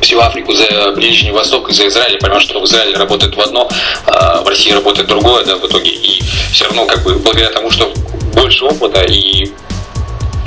всю 0.01 0.20
Африку, 0.20 0.53
за 0.53 0.91
Ближний 0.91 1.32
Восток 1.32 1.70
и 1.70 1.74
за 1.74 1.88
Израиль. 1.88 2.13
Я 2.13 2.20
понимаю, 2.20 2.41
что 2.41 2.60
в 2.60 2.65
Израиле 2.65 2.96
работает 2.96 3.36
в 3.36 3.39
одно, 3.39 3.70
а 4.06 4.41
в 4.41 4.48
России 4.48 4.72
работает 4.72 5.08
другое, 5.08 5.46
да, 5.46 5.56
в 5.58 5.65
итоге. 5.65 5.91
И 5.91 6.22
все 6.51 6.65
равно, 6.65 6.86
как 6.86 7.03
бы, 7.03 7.15
благодаря 7.15 7.51
тому, 7.51 7.72
что 7.72 7.91
больше 8.34 8.65
опыта 8.65 9.03
и 9.03 9.51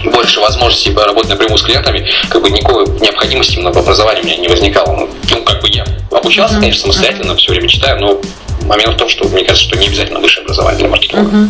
больше 0.04 0.40
возможностей 0.40 0.92
работать 0.94 1.30
напрямую 1.30 1.58
с 1.58 1.62
клиентами, 1.62 2.10
как 2.28 2.42
бы 2.42 2.50
никакой 2.50 2.86
необходимости 3.00 3.56
в 3.56 3.66
образовании 3.66 4.22
у 4.22 4.24
меня 4.24 4.36
не 4.36 4.48
возникало. 4.48 4.96
Ну, 4.96 5.10
ну 5.30 5.42
как 5.42 5.60
бы 5.60 5.68
я 5.70 5.84
обучался, 6.10 6.58
конечно, 6.58 6.82
самостоятельно, 6.82 7.36
все 7.36 7.50
время 7.52 7.68
читаю, 7.68 8.00
но 8.00 8.20
момент 8.66 8.94
в 8.94 8.98
том, 8.98 9.08
что 9.08 9.28
мне 9.28 9.44
кажется, 9.44 9.68
что 9.68 9.78
не 9.78 9.86
обязательно 9.86 10.20
высшее 10.20 10.44
образование 10.44 10.78
для 10.78 10.88
маркетолога. 10.88 11.28
Угу. 11.28 11.48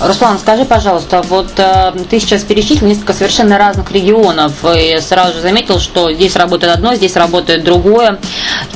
Руслан, 0.00 0.38
скажи, 0.38 0.64
пожалуйста, 0.64 1.22
вот 1.22 1.50
э, 1.56 1.92
ты 2.10 2.20
сейчас 2.20 2.42
перечислил 2.42 2.88
несколько 2.88 3.12
совершенно 3.12 3.58
разных 3.58 3.90
регионов 3.92 4.52
и 4.64 4.98
сразу 5.00 5.34
же 5.34 5.40
заметил, 5.40 5.80
что 5.80 6.12
здесь 6.12 6.36
работает 6.36 6.74
одно, 6.74 6.94
здесь 6.94 7.16
работает 7.16 7.64
другое. 7.64 8.18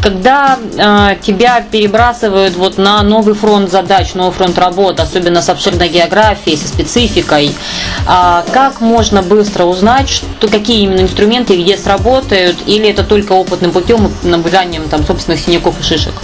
Когда 0.00 0.58
э, 0.76 1.16
тебя 1.22 1.64
перебрасывают 1.70 2.54
вот 2.56 2.78
на 2.78 3.02
новый 3.02 3.34
фронт 3.34 3.70
задач, 3.70 4.14
новый 4.14 4.32
фронт 4.32 4.58
работы, 4.58 5.02
особенно 5.02 5.42
с 5.42 5.48
обширной 5.48 5.88
географией, 5.88 6.56
со 6.56 6.68
спецификой, 6.68 7.48
э, 7.48 8.42
как 8.52 8.80
можно 8.80 9.22
быстро 9.22 9.64
узнать, 9.64 10.08
что, 10.08 10.48
какие 10.48 10.82
именно 10.82 11.00
инструменты 11.00 11.56
где 11.56 11.76
сработают, 11.76 12.56
или 12.66 12.88
это 12.88 13.04
только 13.04 13.32
опытным 13.32 13.72
путем 13.72 14.12
наблюданием 14.22 14.88
там 14.88 15.04
собственных 15.04 15.40
синяков 15.40 15.78
и 15.80 15.82
шишек? 15.82 16.14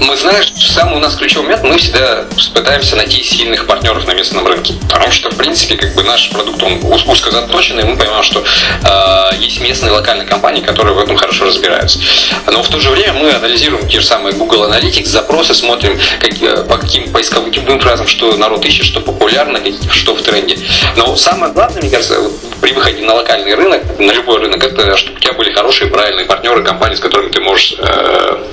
Мы 0.00 0.16
знаем, 0.16 0.42
что 0.42 0.72
самый 0.72 0.96
у 0.96 0.98
нас 0.98 1.14
ключевой 1.14 1.44
момент, 1.44 1.62
мы 1.62 1.76
всегда 1.76 2.24
пытаемся 2.54 2.96
найти 2.96 3.22
сильных 3.22 3.66
партнеров 3.66 4.06
на 4.06 4.12
местном 4.14 4.46
рынке. 4.46 4.74
Потому 4.82 5.10
что, 5.10 5.30
в 5.30 5.36
принципе, 5.36 5.76
как 5.76 5.94
бы 5.94 6.02
наш 6.02 6.30
продукт, 6.30 6.62
он 6.62 6.80
узко 6.84 7.30
заточенный, 7.30 7.82
и 7.82 7.86
мы 7.86 7.96
понимаем, 7.96 8.22
что 8.22 8.42
э, 8.42 9.36
есть 9.38 9.60
местные 9.60 9.92
локальные 9.92 10.26
компании, 10.26 10.62
которые 10.62 10.94
в 10.94 10.98
этом 10.98 11.16
хорошо 11.16 11.44
разбираются. 11.44 11.98
Но 12.46 12.62
в 12.62 12.68
то 12.68 12.80
же 12.80 12.90
время 12.90 13.12
мы 13.12 13.30
анализируем 13.32 13.86
те 13.88 14.00
же 14.00 14.06
самые 14.06 14.34
Google 14.34 14.64
Analytics, 14.64 15.06
запросы, 15.06 15.54
смотрим, 15.54 15.98
как, 16.20 16.68
по 16.68 16.78
каким 16.78 17.10
поисковым 17.12 17.50
фразам, 17.80 18.06
что 18.06 18.36
народ 18.36 18.64
ищет, 18.64 18.86
что 18.86 19.00
популярно, 19.00 19.60
что 19.90 20.14
в 20.14 20.22
тренде. 20.22 20.58
Но 20.96 21.14
самое 21.16 21.52
главное, 21.52 21.82
мне 21.82 21.90
кажется, 21.90 22.30
при 22.60 22.72
выходе 22.72 23.02
на 23.02 23.14
локальный 23.14 23.54
рынок, 23.54 23.82
на 23.98 24.12
любой 24.12 24.38
рынок, 24.38 24.62
это 24.64 24.96
чтобы 24.96 25.16
у 25.16 25.20
тебя 25.20 25.32
были 25.34 25.52
хорошие, 25.52 25.90
правильные 25.90 26.26
партнеры, 26.26 26.62
компании, 26.62 26.96
с 26.96 27.00
которыми 27.00 27.30
ты 27.30 27.40
можешь 27.40 27.74
э, 27.78 28.44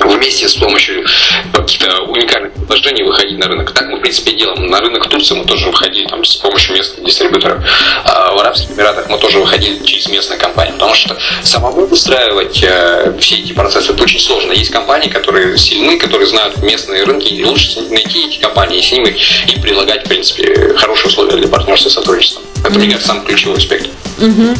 вместе 0.00 0.48
с 0.48 0.54
помощью 0.54 1.04
каких-то 1.52 2.02
уникальных 2.02 2.52
предложений 2.52 3.04
выходить 3.04 3.38
на 3.38 3.46
рынок. 3.46 3.72
Так 3.72 3.88
мы, 3.88 3.98
в 3.98 4.00
принципе, 4.00 4.32
делаем. 4.32 4.66
На 4.66 4.80
рынок 4.80 5.08
Турции 5.08 5.34
мы 5.34 5.44
тоже 5.44 5.66
выходили 5.66 6.06
там, 6.06 6.24
с 6.24 6.36
помощью 6.36 6.74
местных 6.74 7.04
дистрибьюторов. 7.04 7.62
А 8.04 8.32
в 8.32 8.38
Арабских 8.38 8.70
Эмиратах 8.72 9.08
мы 9.08 9.18
тоже 9.18 9.38
выходили 9.38 9.84
через 9.84 10.08
местные 10.08 10.38
компании. 10.38 10.72
Потому 10.72 10.94
что 10.94 11.16
самому 11.42 11.84
устраивать 11.86 12.62
э, 12.62 13.14
все 13.20 13.36
эти 13.36 13.52
процессы 13.52 13.92
это 13.92 14.02
очень 14.02 14.20
сложно. 14.20 14.52
Есть 14.52 14.70
компании, 14.70 15.08
которые 15.08 15.56
сильны, 15.58 15.98
которые 15.98 16.26
знают 16.26 16.58
местные 16.62 17.04
рынки, 17.04 17.32
и 17.32 17.44
лучше 17.44 17.80
найти 17.90 18.26
эти 18.26 18.38
компании 18.38 18.80
с 18.80 18.92
ними 18.92 19.16
и 19.48 19.58
предлагать, 19.60 20.04
в 20.04 20.08
принципе, 20.08 20.74
хорошие 20.76 21.08
условия 21.08 21.36
для 21.36 21.48
партнерства 21.48 21.88
и 21.88 21.92
сотрудничества. 21.92 22.42
Это, 22.64 22.78
мне 22.78 22.86
кажется, 22.86 23.08
самый 23.08 23.26
ключевой 23.26 23.58
аспект. 23.58 23.88
Mm-hmm. 24.18 24.58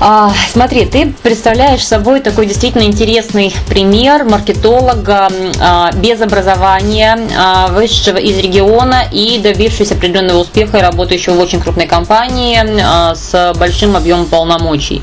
А, 0.00 0.32
смотри, 0.52 0.86
ты 0.86 1.12
представляешь 1.24 1.84
собой 1.84 2.20
такой 2.20 2.46
действительно 2.46 2.84
интересный 2.84 3.52
пример 3.68 4.24
маркетолога 4.24 5.28
а, 5.60 5.90
без 5.92 6.20
образования, 6.20 7.18
а, 7.36 7.68
вышедшего 7.68 8.18
из 8.18 8.38
региона 8.38 9.04
и 9.10 9.40
добившегося 9.40 9.94
определенного 9.94 10.38
успеха 10.38 10.78
и 10.78 10.82
работающего 10.82 11.34
в 11.34 11.40
очень 11.40 11.60
крупной 11.60 11.86
компании 11.86 12.60
а, 12.80 13.16
с 13.16 13.52
большим 13.58 13.96
объемом 13.96 14.26
полномочий. 14.26 15.02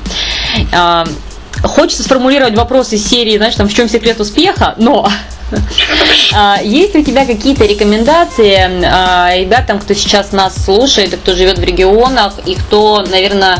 Хочется 1.63 2.03
сформулировать 2.03 2.55
вопрос 2.55 2.93
из 2.93 3.07
серии, 3.07 3.37
знаешь, 3.37 3.55
там 3.55 3.67
в 3.67 3.73
чем 3.73 3.89
секрет 3.89 4.19
успеха, 4.19 4.75
но 4.77 5.09
есть 6.63 6.93
ли 6.93 7.01
у 7.01 7.03
тебя 7.03 7.25
какие-то 7.25 7.65
рекомендации 7.65 9.39
ребятам, 9.39 9.79
кто 9.79 9.93
сейчас 9.93 10.31
нас 10.31 10.63
слушает, 10.63 11.15
кто 11.15 11.33
живет 11.33 11.57
в 11.57 11.63
регионах, 11.63 12.33
и 12.45 12.55
кто, 12.55 13.03
наверное, 13.09 13.57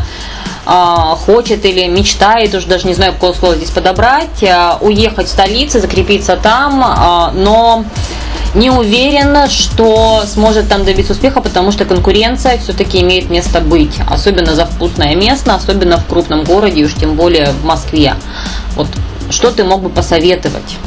хочет 0.66 1.64
или 1.66 1.88
мечтает, 1.88 2.54
уже 2.56 2.68
даже 2.68 2.88
не 2.88 2.94
знаю, 2.94 3.14
какое 3.14 3.34
слово 3.34 3.56
здесь 3.56 3.70
подобрать, 3.70 4.44
а, 4.44 4.78
уехать 4.82 5.28
в 5.28 5.30
столицу, 5.30 5.80
закрепиться 5.80 6.38
там, 6.38 6.84
а, 6.84 7.32
но 7.34 7.86
не 8.56 8.72
уверена, 8.72 9.50
что 9.50 10.24
сможет 10.26 10.70
там 10.70 10.86
добиться 10.86 11.14
успеха, 11.14 11.42
потому 11.42 11.72
что 11.72 11.86
конкуренция 11.86 12.58
все-таки 12.58 13.02
имеет 13.02 13.30
место 13.30 13.60
быть, 13.60 14.00
особенно 14.10 14.56
за 14.56 14.66
вкусное 14.66 15.16
место, 15.16 15.54
особенно 15.54 15.98
в 15.98 16.06
крупном 16.06 16.44
городе, 16.44 16.84
уж 16.86 16.94
тем 16.94 17.16
более 17.16 17.52
в 17.52 17.66
Москве. 17.66 18.16
Вот 18.76 18.88
что 19.30 19.52
ты 19.52 19.64
мог 19.64 19.82
бы 19.82 19.90
посоветовать? 19.90 20.78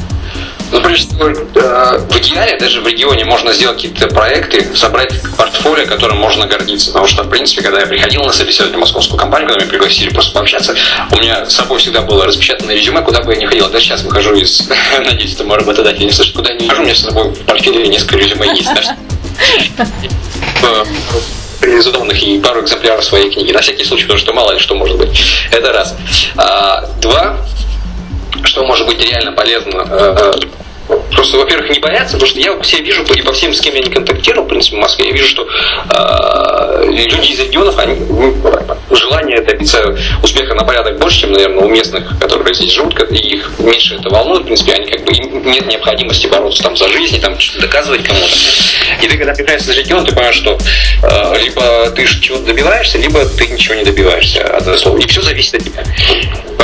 Ну, 0.71 0.81
прежде 0.81 1.07
всего, 1.07 1.25
в 1.25 2.17
идеале 2.17 2.57
даже 2.57 2.81
в 2.81 2.87
регионе 2.87 3.25
можно 3.25 3.53
сделать 3.53 3.77
какие-то 3.77 4.07
проекты, 4.07 4.75
собрать 4.75 5.13
портфолио, 5.37 5.87
которым 5.87 6.17
можно 6.17 6.45
гордиться. 6.45 6.87
Потому 6.87 7.07
что, 7.07 7.23
в 7.23 7.29
принципе, 7.29 7.61
когда 7.63 7.79
я 7.79 7.87
приходил 7.87 8.23
на 8.23 8.31
собеседование 8.31 8.77
в 8.77 8.81
московскую 8.81 9.19
компанию, 9.19 9.47
когда 9.49 9.63
меня 9.63 9.71
пригласили 9.71 10.09
просто 10.09 10.33
пообщаться, 10.33 10.75
у 11.11 11.15
меня 11.17 11.49
с 11.49 11.55
собой 11.55 11.79
всегда 11.79 12.01
было 12.01 12.25
распечатанное 12.25 12.75
резюме, 12.75 13.01
куда 13.01 13.21
бы 13.21 13.33
я 13.33 13.39
ни 13.39 13.45
ходил. 13.45 13.69
Даже 13.69 13.85
сейчас 13.85 14.03
выхожу 14.03 14.35
из, 14.35 14.69
надеюсь, 15.03 15.33
это 15.33 15.43
мой 15.43 15.57
работодатель 15.57 16.05
не 16.05 16.11
слышит, 16.11 16.35
куда 16.35 16.51
я 16.51 16.57
не 16.57 16.67
хожу, 16.67 16.81
у 16.81 16.85
меня 16.85 16.95
с 16.95 17.01
собой 17.01 17.29
в 17.29 17.45
портфеле 17.45 17.87
несколько 17.87 18.17
резюме 18.17 18.49
есть. 18.49 18.69
реализованных 21.61 22.21
и 22.23 22.39
пару 22.39 22.61
экземпляров 22.61 23.03
своей 23.03 23.29
книги, 23.29 23.51
на 23.51 23.61
всякий 23.61 23.85
случай, 23.85 24.03
потому 24.03 24.19
что 24.19 24.33
мало 24.33 24.53
ли 24.53 24.59
что 24.59 24.75
может 24.75 24.97
быть. 24.97 25.19
Это 25.51 25.73
раз. 25.73 25.95
А, 26.37 26.85
два, 27.01 27.37
что 28.43 28.63
может 28.65 28.87
быть 28.87 28.99
реально 28.99 29.31
полезно 29.33 29.85
э, 29.89 30.33
Просто, 31.11 31.37
во-первых, 31.37 31.69
не 31.69 31.79
бояться, 31.79 32.13
потому 32.13 32.29
что 32.29 32.39
я 32.39 32.59
все 32.61 32.81
вижу, 32.81 33.03
и 33.03 33.21
по 33.21 33.33
всем, 33.33 33.53
с 33.53 33.61
кем 33.61 33.75
я 33.75 33.81
не 33.81 33.91
контактировал, 33.91 34.45
в 34.45 34.49
принципе, 34.49 34.77
в 34.77 34.79
Москве, 34.79 35.07
я 35.07 35.13
вижу, 35.13 35.27
что 35.27 35.43
э, 35.43 36.85
люди 36.89 37.31
из 37.31 37.39
регионов, 37.39 37.77
они, 37.77 37.95
ну, 37.95 38.35
желание 38.95 39.41
добиться 39.41 39.95
успеха 40.23 40.55
на 40.55 40.63
порядок 40.63 40.97
больше, 40.97 41.21
чем, 41.21 41.33
наверное, 41.33 41.63
у 41.63 41.69
местных, 41.69 42.17
которые 42.19 42.53
здесь 42.53 42.71
живут, 42.71 42.99
и 43.11 43.17
их 43.17 43.51
меньше 43.59 43.95
это 43.95 44.09
волнует, 44.09 44.43
в 44.43 44.45
принципе, 44.45 44.73
они 44.73 44.89
как 44.89 45.03
бы, 45.05 45.13
им 45.13 45.45
нет 45.45 45.67
необходимости 45.67 46.27
бороться 46.27 46.63
там 46.63 46.75
за 46.75 46.87
жизнь, 46.89 47.17
и 47.17 47.19
там 47.19 47.37
доказывать 47.59 48.03
кому-то. 48.03 48.27
И 49.03 49.07
ты, 49.07 49.17
когда 49.17 49.33
приезжаешь 49.33 49.61
из 49.61 49.69
региона, 49.69 50.05
ты 50.05 50.13
понимаешь, 50.13 50.35
что 50.35 50.57
э, 51.03 51.39
либо 51.39 51.91
ты 51.91 52.05
чего-то 52.05 52.45
добиваешься, 52.45 52.97
либо 52.97 53.25
ты 53.25 53.47
ничего 53.47 53.75
не 53.75 53.83
добиваешься, 53.83 54.43
одно 54.43 54.75
слово. 54.75 54.97
И 54.97 55.07
все 55.07 55.21
зависит 55.21 55.55
от 55.55 55.63
тебя. 55.63 55.83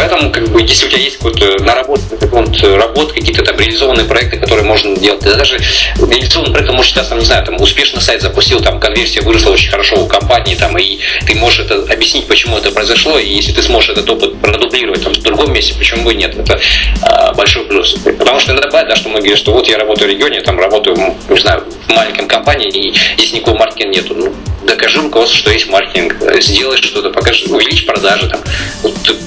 Поэтому, 0.07 0.31
как 0.31 0.47
бы, 0.49 0.61
если 0.61 0.85
у 0.85 0.89
тебя 0.89 1.01
есть 1.01 1.17
какой-то 1.17 1.63
наработанный 1.63 2.19
какой-то 2.19 2.77
работа, 2.77 3.13
какие-то 3.15 3.43
там 3.43 3.59
реализованные 3.59 4.05
проекты, 4.05 4.37
которые 4.37 4.63
можно 4.63 4.95
делать, 4.95 5.23
даже 5.23 5.57
реализованный 5.97 6.53
проект, 6.53 6.71
может, 6.71 6.91
сейчас, 6.91 7.07
там, 7.07 7.17
не 7.17 7.25
знаю, 7.25 7.43
там, 7.43 7.59
успешно 7.59 7.99
сайт 7.99 8.21
запустил, 8.21 8.59
там, 8.59 8.79
конверсия 8.79 9.21
выросла 9.21 9.51
очень 9.51 9.71
хорошо 9.71 9.95
у 9.95 10.05
компании, 10.05 10.53
там, 10.53 10.77
и 10.77 10.99
ты 11.25 11.33
можешь 11.33 11.65
это 11.65 11.91
объяснить, 11.91 12.27
почему 12.27 12.57
это 12.57 12.69
произошло, 12.69 13.17
и 13.17 13.27
если 13.27 13.51
ты 13.51 13.63
сможешь 13.63 13.89
этот 13.89 14.07
опыт 14.07 14.39
продублировать 14.39 15.03
там, 15.03 15.13
в 15.13 15.21
другом 15.23 15.51
месте, 15.51 15.73
почему 15.75 16.03
бы 16.03 16.13
и 16.13 16.17
нет, 16.17 16.37
это 16.37 16.59
а, 17.01 17.33
большой 17.33 17.65
плюс. 17.65 17.95
Потому 18.03 18.39
что 18.39 18.51
иногда 18.51 18.67
бывает, 18.67 18.89
да, 18.89 18.95
что 18.95 19.09
мы 19.09 19.15
говорим, 19.15 19.37
что 19.37 19.53
вот 19.53 19.67
я 19.67 19.79
работаю 19.79 20.07
в 20.07 20.11
регионе, 20.11 20.41
там, 20.41 20.59
работаю, 20.59 21.15
не 21.29 21.39
знаю, 21.39 21.63
в 21.87 21.91
маленьком 21.91 22.27
компании, 22.27 22.69
и 22.69 22.93
здесь 23.17 23.33
никакого 23.33 23.57
маркетинга 23.57 23.95
нету. 23.95 24.13
Ну, 24.13 24.35
докажи 24.65 25.01
руководству, 25.01 25.38
что 25.38 25.51
есть 25.51 25.67
маркетинг, 25.69 26.15
сделай 26.41 26.82
что-то, 26.82 27.10
покажи, 27.10 27.45
увеличь 27.45 27.86
продажи, 27.86 28.28
там, 28.30 28.41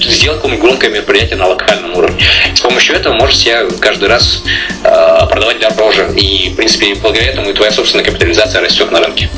сделай 0.01 0.35
какое-нибудь 0.35 0.63
громкое 0.63 0.89
мероприятие 0.89 1.37
на 1.37 1.47
локальном 1.47 1.95
уровне. 1.95 2.23
С 2.53 2.59
помощью 2.59 2.95
этого 2.95 3.13
можешь 3.13 3.37
себя 3.37 3.63
каждый 3.79 4.09
раз 4.09 4.43
э, 4.83 5.27
продавать 5.29 5.59
дороже. 5.59 6.09
И, 6.15 6.49
в 6.49 6.55
принципе, 6.55 6.95
благодаря 6.95 7.31
этому 7.31 7.49
и 7.49 7.53
твоя 7.53 7.71
собственная 7.71 8.05
капитализация 8.05 8.61
растет 8.61 8.91
на 8.91 8.99
рынке. 8.99 9.29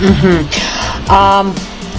Угу. 0.00 0.46
А 1.08 1.46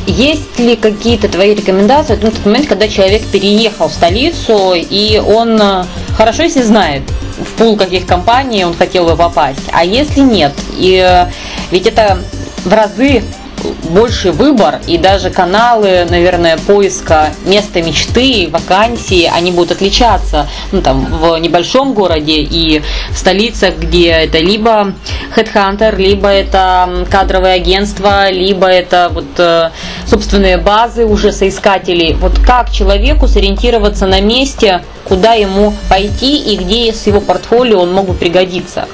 есть 0.06 0.58
ли 0.60 0.76
какие-то 0.76 1.28
твои 1.28 1.54
рекомендации 1.54 2.16
в 2.16 2.22
тот 2.22 2.46
момент, 2.46 2.68
когда 2.68 2.88
человек 2.88 3.24
переехал 3.28 3.90
в 3.90 3.94
столицу, 3.94 4.74
и 4.76 5.18
он 5.18 5.62
э, 5.62 5.86
хорошо, 6.16 6.44
если 6.44 6.62
знает, 6.62 7.04
в 7.38 7.58
пул 7.58 7.78
каких 7.78 8.06
компаний 8.06 8.66
он 8.66 8.76
хотел 8.76 9.06
бы 9.06 9.16
попасть, 9.16 9.68
а 9.72 9.84
если 9.84 10.22
нет? 10.22 10.54
И 10.78 10.96
э, 10.98 11.30
ведь 11.72 11.88
это 11.88 12.20
в 12.66 12.74
разы 12.74 13.24
больший 13.90 14.32
выбор 14.32 14.80
и 14.88 14.98
даже 14.98 15.30
каналы, 15.30 16.06
наверное, 16.10 16.58
поиска 16.58 17.30
места 17.46 17.82
мечты, 17.82 18.50
вакансии, 18.52 19.30
они 19.34 19.52
будут 19.52 19.72
отличаться 19.72 20.48
ну, 20.72 20.82
там, 20.82 21.06
в 21.06 21.38
небольшом 21.38 21.94
городе 21.94 22.42
и 22.42 22.82
в 23.12 23.18
столицах, 23.18 23.78
где 23.78 24.10
это 24.10 24.40
либо 24.40 24.94
Headhunter, 25.36 25.96
либо 25.96 26.30
это 26.30 27.08
кадровое 27.10 27.56
агентство, 27.56 28.30
либо 28.30 28.68
это 28.68 29.10
вот 29.12 29.26
э, 29.38 29.72
собственные 30.06 30.58
базы 30.58 31.06
уже 31.06 31.32
соискателей. 31.32 32.14
Вот 32.14 32.40
как 32.40 32.72
человеку 32.72 33.28
сориентироваться 33.28 34.06
на 34.08 34.22
месте, 34.22 34.84
куда 35.04 35.34
ему 35.34 35.74
пойти 35.90 36.38
и 36.38 36.58
где 36.58 36.94
с 36.94 37.08
его 37.08 37.22
портфолио 37.22 37.82
он 37.82 37.94
мог 37.94 38.08
бы 38.08 38.14
пригодиться? 38.14 38.88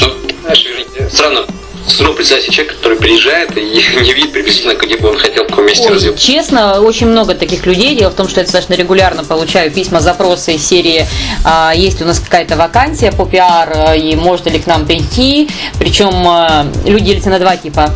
Ну, 0.00 0.06
знаешь, 0.42 0.66
странно 1.10 1.46
с 1.88 1.94
трудом 1.94 2.16
представить 2.16 2.44
себе 2.44 2.54
человека, 2.54 2.76
который 2.76 2.98
приезжает 2.98 3.56
и 3.56 3.60
не 4.02 4.12
видит 4.12 4.32
приблизительно, 4.32 4.74
где 4.74 4.96
бы 4.96 5.08
он 5.10 5.18
хотел 5.18 5.44
в 5.44 5.48
каком 5.48 5.66
месте 5.66 5.88
развиваться. 5.88 6.24
честно, 6.24 6.80
очень 6.80 7.06
много 7.06 7.34
таких 7.34 7.66
людей. 7.66 7.94
Дело 7.96 8.10
в 8.10 8.14
том, 8.14 8.28
что 8.28 8.40
я 8.40 8.44
достаточно 8.44 8.74
регулярно 8.74 9.24
получаю 9.24 9.70
письма, 9.70 10.00
запросы 10.00 10.54
из 10.54 10.66
серии 10.66 11.06
а, 11.44 11.72
«Есть 11.74 12.02
у 12.02 12.04
нас 12.04 12.20
какая-то 12.20 12.56
вакансия 12.56 13.12
по 13.12 13.24
пиар, 13.24 13.72
а, 13.74 13.96
и 13.96 14.14
можно 14.14 14.50
ли 14.50 14.58
к 14.58 14.66
нам 14.66 14.86
прийти?» 14.86 15.48
Причем 15.78 16.12
а, 16.26 16.66
люди 16.84 17.06
делятся 17.06 17.30
на 17.30 17.38
два 17.38 17.56
типа. 17.56 17.90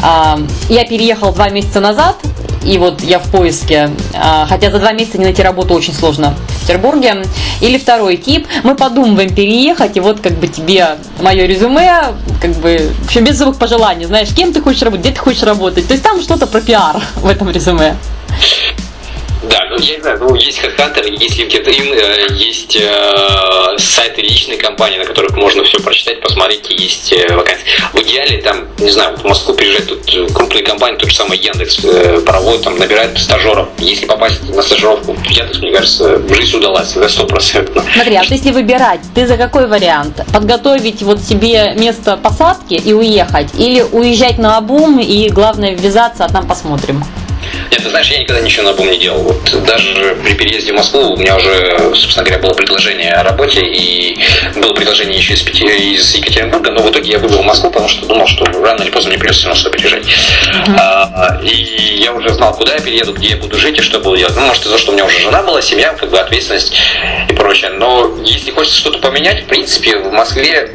А, 0.00 0.38
я 0.68 0.84
переехал 0.84 1.32
два 1.32 1.48
месяца 1.48 1.80
назад, 1.80 2.16
и 2.64 2.76
вот 2.78 3.02
я 3.02 3.18
в 3.18 3.30
поиске, 3.30 3.90
а, 4.14 4.46
хотя 4.46 4.70
за 4.70 4.78
два 4.78 4.92
месяца 4.92 5.18
не 5.18 5.24
найти 5.24 5.42
работу 5.42 5.74
очень 5.74 5.94
сложно 5.94 6.34
в 6.48 6.60
Петербурге. 6.62 7.24
Или 7.60 7.78
второй 7.78 8.16
тип, 8.16 8.46
мы 8.62 8.74
подумываем 8.74 9.34
переехать, 9.34 9.96
и 9.96 10.00
вот 10.00 10.20
как 10.20 10.32
бы 10.34 10.48
тебе 10.48 10.98
мое 11.20 11.46
резюме, 11.46 12.14
как 12.40 12.52
бы, 12.56 12.90
в 13.02 13.06
общем, 13.06 13.24
без 13.24 13.36
особых 13.36 13.58
пожеланий, 13.58 14.06
знаешь, 14.06 14.28
кем 14.34 14.52
ты 14.52 14.60
хочешь 14.60 14.82
работать, 14.82 15.04
где 15.06 15.14
ты 15.14 15.20
хочешь 15.20 15.42
работать. 15.42 15.86
То 15.86 15.92
есть 15.92 16.04
там 16.04 16.20
что-то 16.20 16.46
про 16.46 16.60
пиар 16.60 17.02
в 17.16 17.26
этом 17.26 17.50
резюме. 17.50 17.96
Да, 19.48 19.64
ну 19.70 19.78
я 19.78 19.96
не 19.96 20.02
знаю, 20.02 20.18
ну 20.20 20.34
есть 20.34 20.60
HeadHunter, 20.60 21.08
есть 21.10 21.38
LinkedIn, 21.38 21.94
э, 21.94 22.32
есть 22.34 22.76
э, 22.76 23.78
сайты 23.78 24.20
личной 24.20 24.56
компании, 24.58 24.98
на 24.98 25.06
которых 25.06 25.36
можно 25.36 25.64
все 25.64 25.80
прочитать, 25.80 26.20
посмотреть, 26.20 26.68
есть 26.68 27.12
э, 27.12 27.34
вакансии. 27.34 27.64
В 27.92 28.02
идеале 28.02 28.42
там, 28.42 28.68
не 28.78 28.90
знаю, 28.90 29.16
в 29.16 29.24
Москву 29.24 29.54
приезжают 29.54 29.88
тут 29.88 30.34
крупные 30.34 30.62
компании, 30.62 30.98
тот 30.98 31.08
же 31.08 31.16
самый 31.16 31.38
Яндекс, 31.38 31.82
э, 31.84 32.20
проводят, 32.20 32.62
там, 32.62 32.76
набирают 32.76 33.18
стажеров. 33.18 33.68
Если 33.78 34.04
попасть 34.04 34.42
на 34.50 34.60
стажировку 34.60 35.14
в 35.14 35.30
Яндекс, 35.30 35.58
мне 35.60 35.72
кажется, 35.72 36.20
жизнь 36.34 36.58
удалась, 36.58 36.94
это 36.94 37.08
сто 37.08 37.26
процентов. 37.26 37.84
Смотри, 37.94 38.16
а 38.16 38.24
если 38.24 38.50
выбирать, 38.52 39.00
ты 39.14 39.26
за 39.26 39.38
какой 39.38 39.66
вариант? 39.66 40.20
Подготовить 40.32 41.02
вот 41.02 41.20
себе 41.20 41.72
место 41.74 42.18
посадки 42.18 42.74
и 42.74 42.92
уехать? 42.92 43.48
Или 43.58 43.80
уезжать 43.80 44.38
на 44.38 44.58
обум 44.58 44.98
и 44.98 45.30
главное 45.30 45.74
ввязаться, 45.74 46.26
а 46.26 46.28
там 46.28 46.46
посмотрим? 46.46 47.02
Нет, 47.70 47.82
ты 47.82 47.90
знаешь, 47.90 48.08
я 48.10 48.18
никогда 48.18 48.40
ничего 48.42 48.64
на 48.64 48.72
бум 48.72 48.90
не 48.90 48.98
делал. 48.98 49.22
Вот 49.22 49.64
даже 49.64 50.16
при 50.24 50.34
переезде 50.34 50.72
в 50.72 50.76
Москву 50.76 51.12
у 51.12 51.16
меня 51.16 51.36
уже, 51.36 51.78
собственно 51.94 52.24
говоря, 52.24 52.42
было 52.42 52.54
предложение 52.54 53.12
о 53.12 53.22
работе, 53.22 53.60
и 53.62 54.18
было 54.56 54.72
предложение 54.74 55.18
еще 55.18 55.34
из, 55.34 55.42
Пяти- 55.42 55.64
из 55.94 56.14
Екатеринбурга, 56.14 56.70
но 56.70 56.82
в 56.82 56.90
итоге 56.90 57.12
я 57.12 57.18
выбрал 57.18 57.42
Москву, 57.42 57.70
потому 57.70 57.88
что 57.88 58.06
думал, 58.06 58.26
что 58.26 58.44
рано 58.44 58.82
или 58.82 58.90
поздно 58.90 59.10
мне 59.10 59.18
придется 59.18 59.40
все 59.40 59.48
равно 59.48 59.60
сюда 59.60 59.70
переезжать. 59.76 60.04
А, 60.76 61.40
и 61.42 61.98
я 62.02 62.12
уже 62.12 62.30
знал, 62.30 62.54
куда 62.54 62.74
я 62.74 62.80
перееду, 62.80 63.12
где 63.12 63.30
я 63.30 63.36
буду 63.36 63.58
жить 63.58 63.78
и 63.78 63.82
что 63.82 63.98
буду 64.00 64.16
делать. 64.16 64.34
Ну, 64.36 64.42
может, 64.42 64.62
из-за 64.62 64.70
того, 64.70 64.78
что 64.78 64.90
у 64.92 64.94
меня 64.94 65.04
уже 65.04 65.20
жена 65.20 65.42
была, 65.42 65.60
семья, 65.62 65.92
как 65.94 66.10
бы 66.10 66.18
ответственность 66.18 66.74
и 67.28 67.32
прочее. 67.34 67.70
Но 67.70 68.16
если 68.24 68.50
хочется 68.50 68.78
что-то 68.78 68.98
поменять, 68.98 69.44
в 69.44 69.46
принципе, 69.46 69.98
в 69.98 70.12
Москве 70.12 70.70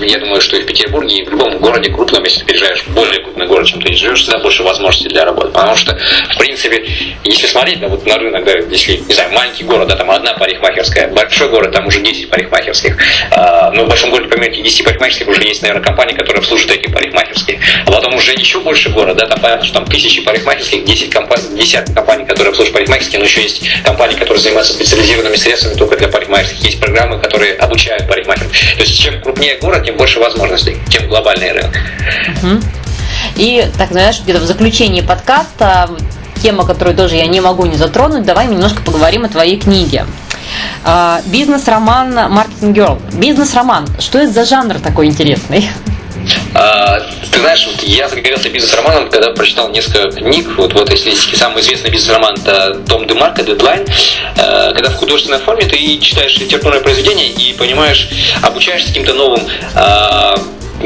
я 0.00 0.18
думаю, 0.18 0.40
что 0.40 0.56
и 0.56 0.62
в 0.62 0.66
Петербурге, 0.66 1.18
и 1.18 1.24
в 1.24 1.30
любом 1.30 1.58
городе 1.58 1.90
крупном, 1.90 2.24
если 2.24 2.40
ты 2.40 2.46
переезжаешь 2.46 2.82
в 2.82 2.88
более 2.94 3.22
крупный 3.22 3.46
город, 3.46 3.66
чем 3.66 3.80
ты 3.80 3.92
живешь, 3.94 4.22
всегда 4.22 4.38
больше 4.38 4.62
возможностей 4.62 5.08
для 5.08 5.24
работы. 5.24 5.48
Потому 5.48 5.76
что, 5.76 5.96
в 6.32 6.38
принципе, 6.38 6.86
если 7.24 7.46
смотреть 7.46 7.80
на, 7.80 7.88
вот, 7.88 8.06
на 8.06 8.18
рынок, 8.18 8.44
да, 8.44 8.52
если, 8.70 8.96
не 8.96 9.14
знаю, 9.14 9.32
маленький 9.32 9.64
город, 9.64 9.88
да, 9.88 9.96
там 9.96 10.10
одна 10.10 10.34
парикмахерская, 10.34 11.08
большой 11.08 11.48
город, 11.48 11.72
там 11.72 11.86
уже 11.86 12.00
10 12.00 12.30
парикмахерских. 12.30 12.96
А, 13.30 13.70
но 13.72 13.84
в 13.84 13.88
большом 13.88 14.10
городе, 14.10 14.28
помимо 14.28 14.46
этих 14.46 14.62
10 14.62 14.84
парикмахерских, 14.84 15.28
уже 15.28 15.42
есть, 15.42 15.62
наверное, 15.62 15.82
компании, 15.82 16.14
которые 16.14 16.40
обслуживают 16.40 16.80
эти 16.80 16.90
парикмахерские. 16.90 17.60
А 17.86 17.90
потом 17.90 18.14
уже 18.14 18.32
еще 18.32 18.60
больше 18.60 18.90
город, 18.90 19.16
да, 19.16 19.26
там 19.26 19.40
понятно, 19.40 19.64
что 19.64 19.74
там 19.74 19.86
тысячи 19.86 20.22
парикмахерских, 20.22 20.84
10 20.84 21.10
компаний, 21.10 21.56
десятки 21.56 21.92
компаний, 21.92 22.24
которые 22.24 22.50
обслуживают 22.50 22.74
парикмахерские, 22.74 23.18
но 23.18 23.24
еще 23.24 23.42
есть 23.42 23.62
компании, 23.82 24.16
которые 24.16 24.38
занимаются 24.38 24.72
специализированными 24.72 25.36
средствами 25.36 25.74
только 25.74 25.96
для 25.96 26.08
парикмахерских. 26.08 26.64
Есть 26.64 26.80
программы, 26.80 27.18
которые 27.18 27.54
обучают 27.54 28.08
парикмахеров. 28.08 28.50
То 28.50 28.80
есть, 28.80 29.00
чем 29.00 29.20
крупнее 29.20 29.56
город, 29.58 29.75
тем 29.84 29.96
больше 29.96 30.20
возможностей, 30.20 30.78
тем 30.88 31.08
глобальный 31.08 31.52
рынок. 31.52 31.76
Мгм. 32.42 32.62
И, 33.36 33.66
так, 33.76 33.90
знаешь, 33.90 34.20
где-то 34.22 34.40
в 34.40 34.44
заключении 34.44 35.00
подкаста, 35.00 35.90
тема, 36.42 36.64
которую 36.64 36.96
тоже 36.96 37.16
я 37.16 37.26
не 37.26 37.40
могу 37.40 37.66
не 37.66 37.76
затронуть, 37.76 38.24
давай 38.24 38.46
немножко 38.46 38.82
поговорим 38.82 39.24
о 39.24 39.28
твоей 39.28 39.58
книге. 39.58 40.06
А, 40.84 41.20
Бизнес-роман 41.26 42.12
Marketing 42.12 42.72
Girl. 42.72 43.00
Бизнес-роман. 43.12 43.86
Что 43.98 44.18
это 44.18 44.32
за 44.32 44.44
жанр 44.44 44.78
такой 44.80 45.06
интересный? 45.06 45.68
А, 46.54 47.00
ты 47.32 47.40
знаешь, 47.40 47.66
вот 47.66 47.82
я 47.82 48.08
загорелся 48.08 48.48
бизнес-романом, 48.48 49.10
когда 49.10 49.30
прочитал 49.30 49.68
несколько 49.70 50.10
книг 50.10 50.48
вот 50.56 50.72
в 50.72 50.76
этой 50.76 50.96
стилистике. 50.96 51.36
Самый 51.36 51.60
известный 51.62 51.90
бизнес-роман 51.90 52.34
это 52.34 52.80
Том 52.88 53.06
Демарко 53.06 53.42
«Дедлайн», 53.42 53.84
Э, 54.36 54.72
когда 54.74 54.90
в 54.90 54.96
художественной 54.96 55.38
форме 55.38 55.64
ты 55.64 55.98
читаешь 55.98 56.36
литературное 56.38 56.80
произведение 56.80 57.28
и 57.28 57.54
понимаешь, 57.54 58.08
обучаешься 58.42 58.88
каким-то 58.88 59.14
новым 59.14 59.40
а, 59.74 60.34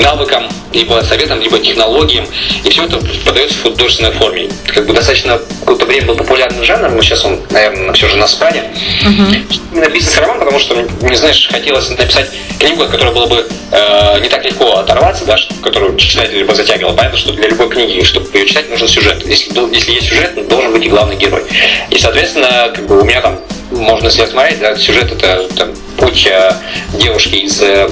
навыкам, 0.00 0.48
либо 0.72 1.02
советам, 1.06 1.40
либо 1.40 1.58
технологиям, 1.58 2.26
и 2.64 2.70
все 2.70 2.84
это 2.84 2.98
подается 3.24 3.58
в 3.58 3.62
художественной 3.62 4.12
форме. 4.12 4.48
Как 4.66 4.86
бы 4.86 4.92
достаточно 4.92 5.40
какое-то 5.60 5.86
время 5.86 6.06
был 6.06 6.16
популярным 6.16 6.64
жанром, 6.64 6.96
но 6.96 7.02
сейчас 7.02 7.24
он, 7.24 7.40
наверное, 7.50 7.92
все 7.92 8.08
же 8.08 8.16
на 8.16 8.26
спаде. 8.26 8.64
Именно 9.72 9.88
бизнес-роман, 9.88 10.38
потому 10.38 10.58
что, 10.58 10.74
не 11.02 11.16
знаешь, 11.16 11.48
хотелось 11.50 11.88
написать 11.90 12.30
книгу, 12.58 12.82
от 12.82 12.90
которой 12.90 13.14
было 13.14 13.26
бы 13.26 13.46
э, 13.70 14.20
не 14.20 14.28
так 14.28 14.44
легко 14.44 14.78
оторваться, 14.78 15.24
да, 15.24 15.36
которую 15.62 15.96
читатель 15.96 16.44
бы 16.44 16.54
затягивал. 16.54 16.94
Понятно, 16.94 17.18
что 17.18 17.32
для 17.32 17.48
любой 17.48 17.68
книги, 17.68 18.02
чтобы 18.02 18.26
ее 18.36 18.46
читать, 18.46 18.68
нужен 18.70 18.88
сюжет. 18.88 19.26
Если, 19.26 19.52
если 19.74 19.92
есть 19.92 20.08
сюжет, 20.08 20.48
должен 20.48 20.72
быть 20.72 20.84
и 20.84 20.88
главный 20.88 21.16
герой. 21.16 21.42
И, 21.90 21.98
соответственно, 21.98 22.72
как 22.74 22.86
бы 22.86 23.00
у 23.00 23.04
меня 23.04 23.20
там 23.20 23.38
можно 23.70 24.10
себе 24.10 24.26
смотреть, 24.26 24.60
да, 24.60 24.76
сюжет 24.76 25.12
это 25.12 25.46
там, 25.56 25.70
путь 25.96 26.26
э, 26.26 26.52
девушки 26.94 27.36
из 27.36 27.62
э, 27.62 27.88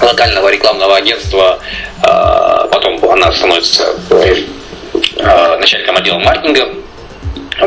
локального 0.00 0.48
рекламного 0.48 0.96
агентства, 0.96 1.58
э, 2.02 2.68
потом 2.70 3.04
она 3.10 3.32
становится 3.32 3.94
э, 4.10 4.44
э, 5.16 5.56
начальником 5.58 5.96
отдела 5.96 6.18
маркетинга 6.18 6.68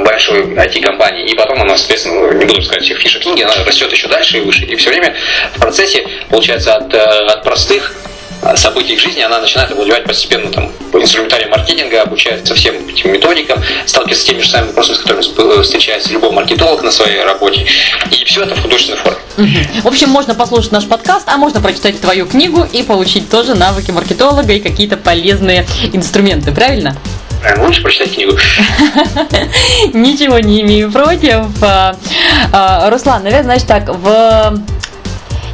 большой 0.04 0.42
IT-компании, 0.56 1.26
и 1.26 1.36
потом 1.36 1.62
она, 1.62 1.78
соответственно, 1.78 2.34
не 2.34 2.46
буду 2.46 2.62
сказать 2.62 2.84
всех 2.84 3.00
фишек 3.00 3.26
она 3.26 3.64
растет 3.66 3.92
еще 3.92 4.08
дальше 4.08 4.38
и 4.38 4.42
выше. 4.42 4.66
И 4.66 4.76
все 4.76 4.90
время 4.90 5.16
в 5.54 5.60
процессе, 5.60 6.06
получается, 6.30 6.76
от, 6.76 6.94
э, 6.94 6.98
от 6.98 7.44
простых 7.44 7.94
событий 8.56 8.94
их 8.94 9.00
жизни 9.00 9.22
она 9.22 9.40
начинает 9.40 9.72
овладевать 9.72 10.04
постепенно 10.06 10.52
там 10.52 10.72
инструментарием 10.94 11.50
маркетинга, 11.50 12.04
обучается 12.04 12.54
всем 12.56 12.76
этим 12.88 13.12
методикам, 13.12 13.62
сталкивается 13.86 14.24
с 14.24 14.26
теми 14.28 14.42
же 14.42 14.50
самыми 14.50 14.68
вопросами, 14.68 14.96
с 14.96 15.00
которыми 15.00 15.22
сп- 15.24 15.62
встречается 15.64 16.12
любой 16.12 16.32
маркетолог 16.32 16.84
на 16.84 16.92
своей 16.92 17.24
работе. 17.24 17.66
И 18.12 18.24
все 18.26 18.44
это 18.44 18.56
в 18.56 18.62
художественной 18.62 19.00
форме. 19.00 19.20
В 19.84 19.88
общем, 19.88 20.10
можно 20.10 20.34
послушать 20.36 20.72
наш 20.72 20.86
подкаст, 20.86 21.28
а 21.28 21.38
можно 21.38 21.60
прочитать 21.62 22.00
твою 22.00 22.26
книгу 22.26 22.66
и 22.72 22.84
получить 22.84 23.30
тоже 23.30 23.56
навыки 23.56 23.92
маркетолога 23.92 24.54
и 24.54 24.60
какие-то 24.60 24.98
полезные 24.98 25.66
инструменты, 25.94 26.52
правильно? 26.52 26.96
Наверное, 27.42 27.68
лучше 27.68 27.82
прочитать 27.84 28.14
книгу. 28.14 28.32
Ничего 29.94 30.40
не 30.40 30.62
имею 30.62 30.92
против. 30.92 31.46
А, 31.62 31.96
а, 32.52 32.90
Руслан, 32.90 33.24
наверное, 33.24 33.44
знаешь 33.44 33.64
так, 33.64 33.90
в 33.90 34.60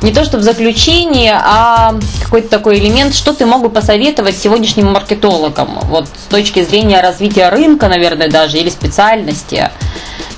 не 0.02 0.12
то 0.12 0.26
что 0.26 0.38
в 0.38 0.42
заключении, 0.42 1.32
а 1.34 1.96
какой-то 2.24 2.50
такой 2.50 2.80
элемент, 2.80 3.14
что 3.14 3.34
ты 3.34 3.46
мог 3.46 3.62
бы 3.62 3.70
посоветовать 3.70 4.38
сегодняшним 4.38 4.88
маркетологам, 4.88 5.80
вот 5.84 6.08
с 6.08 6.30
точки 6.30 6.64
зрения 6.64 7.02
развития 7.02 7.50
рынка, 7.50 7.88
наверное, 7.88 8.30
даже, 8.30 8.58
или 8.58 8.70
специальности, 8.70 9.70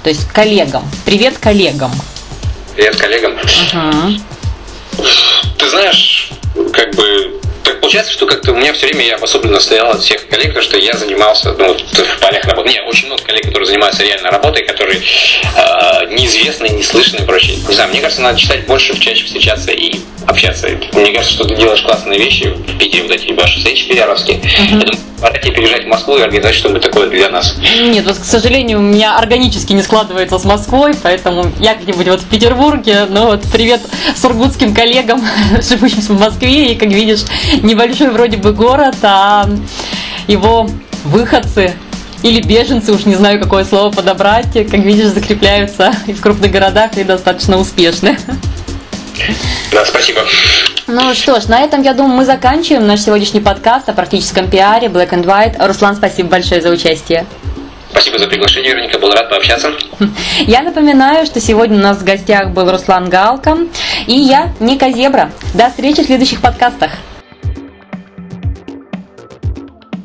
то 0.04 0.10
есть 0.10 0.28
коллегам. 0.28 0.84
Привет 1.06 1.38
коллегам. 1.38 1.92
Привет 2.76 2.96
коллегам. 2.98 3.38
Ты 5.58 5.70
знаешь, 5.70 6.32
как 6.74 6.94
бы 6.96 7.40
так 7.64 7.80
получается, 7.80 8.12
что 8.12 8.26
как-то 8.26 8.52
у 8.52 8.56
меня 8.56 8.74
все 8.74 8.88
время 8.88 9.06
я 9.06 9.16
особенно 9.16 9.60
стоял 9.60 9.90
от 9.92 10.02
всех 10.02 10.28
коллег, 10.28 10.50
потому 10.50 10.64
что 10.64 10.78
я 10.78 10.94
занимался 10.94 11.54
ну, 11.54 11.76
в 11.76 12.20
полях 12.20 12.46
работы. 12.46 12.70
Не, 12.70 12.82
очень 12.82 13.08
много 13.08 13.24
коллег, 13.24 13.46
которые 13.46 13.66
занимаются 13.66 14.04
реально 14.04 14.30
работой, 14.32 14.66
которые 14.66 15.00
э, 15.00 16.06
неизвестны, 16.10 16.68
не 16.70 16.82
и 16.82 17.26
прочее. 17.26 17.58
Не 17.68 17.74
знаю, 17.74 17.90
мне 17.90 18.02
кажется, 18.02 18.22
надо 18.22 18.38
читать 18.38 18.66
больше, 18.66 18.98
чаще 19.00 19.26
встречаться 19.26 19.72
и 19.72 20.02
общаться. 20.28 20.68
Мне 20.94 21.12
кажется, 21.12 21.36
что 21.36 21.46
ты 21.46 21.56
делаешь 21.56 21.82
классные 21.82 22.20
вещи 22.20 22.48
в 22.48 22.78
Питере, 22.78 23.04
вот 23.04 23.12
эти 23.12 23.32
ваши 23.34 23.58
встречи 23.58 23.88
пиаровские. 23.88 24.42
Я 24.60 24.72
думаю, 24.72 24.98
пора 25.20 25.38
тебе 25.40 25.54
переезжать 25.54 25.86
в 25.86 25.88
Москву 25.88 26.18
и 26.18 26.22
организовать 26.22 26.56
что-нибудь 26.56 26.82
такое 26.82 27.08
для 27.10 27.30
нас. 27.30 27.56
Нет, 27.82 28.06
вот, 28.06 28.18
к 28.18 28.24
сожалению, 28.24 28.80
у 28.80 28.82
меня 28.82 29.18
органически 29.18 29.74
не 29.74 29.82
складывается 29.82 30.38
с 30.38 30.44
Москвой, 30.44 30.94
поэтому 31.02 31.52
я 31.60 31.76
где-нибудь 31.76 32.08
вот 32.08 32.22
в 32.22 32.28
Петербурге, 32.28 33.06
но 33.10 33.28
вот 33.28 33.44
привет 33.52 33.82
сургутским 34.16 34.74
коллегам, 34.74 35.22
живущим 35.62 36.02
в 36.02 36.20
Москве, 36.20 36.74
и, 36.74 36.76
как 36.76 36.90
видишь, 36.90 37.22
небольшой 37.62 38.10
вроде 38.10 38.38
бы 38.38 38.54
город, 38.54 38.96
а 39.04 39.50
его 40.28 40.70
выходцы 41.06 41.74
или 42.24 42.42
беженцы, 42.42 42.94
уж 42.94 43.06
не 43.06 43.16
знаю, 43.16 43.40
какое 43.40 43.66
слово 43.66 43.92
подобрать, 43.92 44.54
как 44.54 44.80
видишь, 44.80 45.08
закрепляются 45.08 45.94
и 46.08 46.14
в 46.14 46.22
крупных 46.22 46.52
городах 46.52 46.98
и 46.98 47.04
достаточно 47.04 47.58
успешны. 47.58 48.18
Да, 49.72 49.86
спасибо. 49.86 50.22
Ну 50.88 51.14
что 51.14 51.40
ж, 51.40 51.46
на 51.48 51.62
этом, 51.62 51.82
я 51.82 51.94
думаю, 51.94 52.18
мы 52.18 52.26
заканчиваем 52.26 52.86
наш 52.86 53.02
сегодняшний 53.02 53.42
подкаст 53.42 53.88
о 53.90 53.94
практическом 53.94 54.50
пиаре 54.50 54.88
Black 54.88 55.12
and 55.12 55.24
White. 55.24 55.66
Руслан, 55.66 55.96
спасибо 55.96 56.30
большое 56.30 56.62
за 56.62 56.70
участие. 56.70 57.26
Спасибо 57.92 58.18
за 58.18 58.28
приглашение, 58.28 58.72
Вероника. 58.72 59.00
Был 59.00 59.12
рад 59.12 59.30
пообщаться. 59.30 59.72
Я 60.40 60.62
напоминаю, 60.64 61.26
что 61.26 61.40
сегодня 61.40 61.78
у 61.78 61.82
нас 61.82 61.98
в 61.98 62.04
гостях 62.04 62.50
был 62.50 62.70
Руслан 62.70 63.10
Галка 63.10 63.58
и 64.08 64.16
я, 64.16 64.52
Ника 64.60 64.92
Зебра. 64.92 65.32
До 65.54 65.70
встречи 65.70 66.02
в 66.02 66.08
следующих 66.08 66.42
подкастах. 66.42 66.92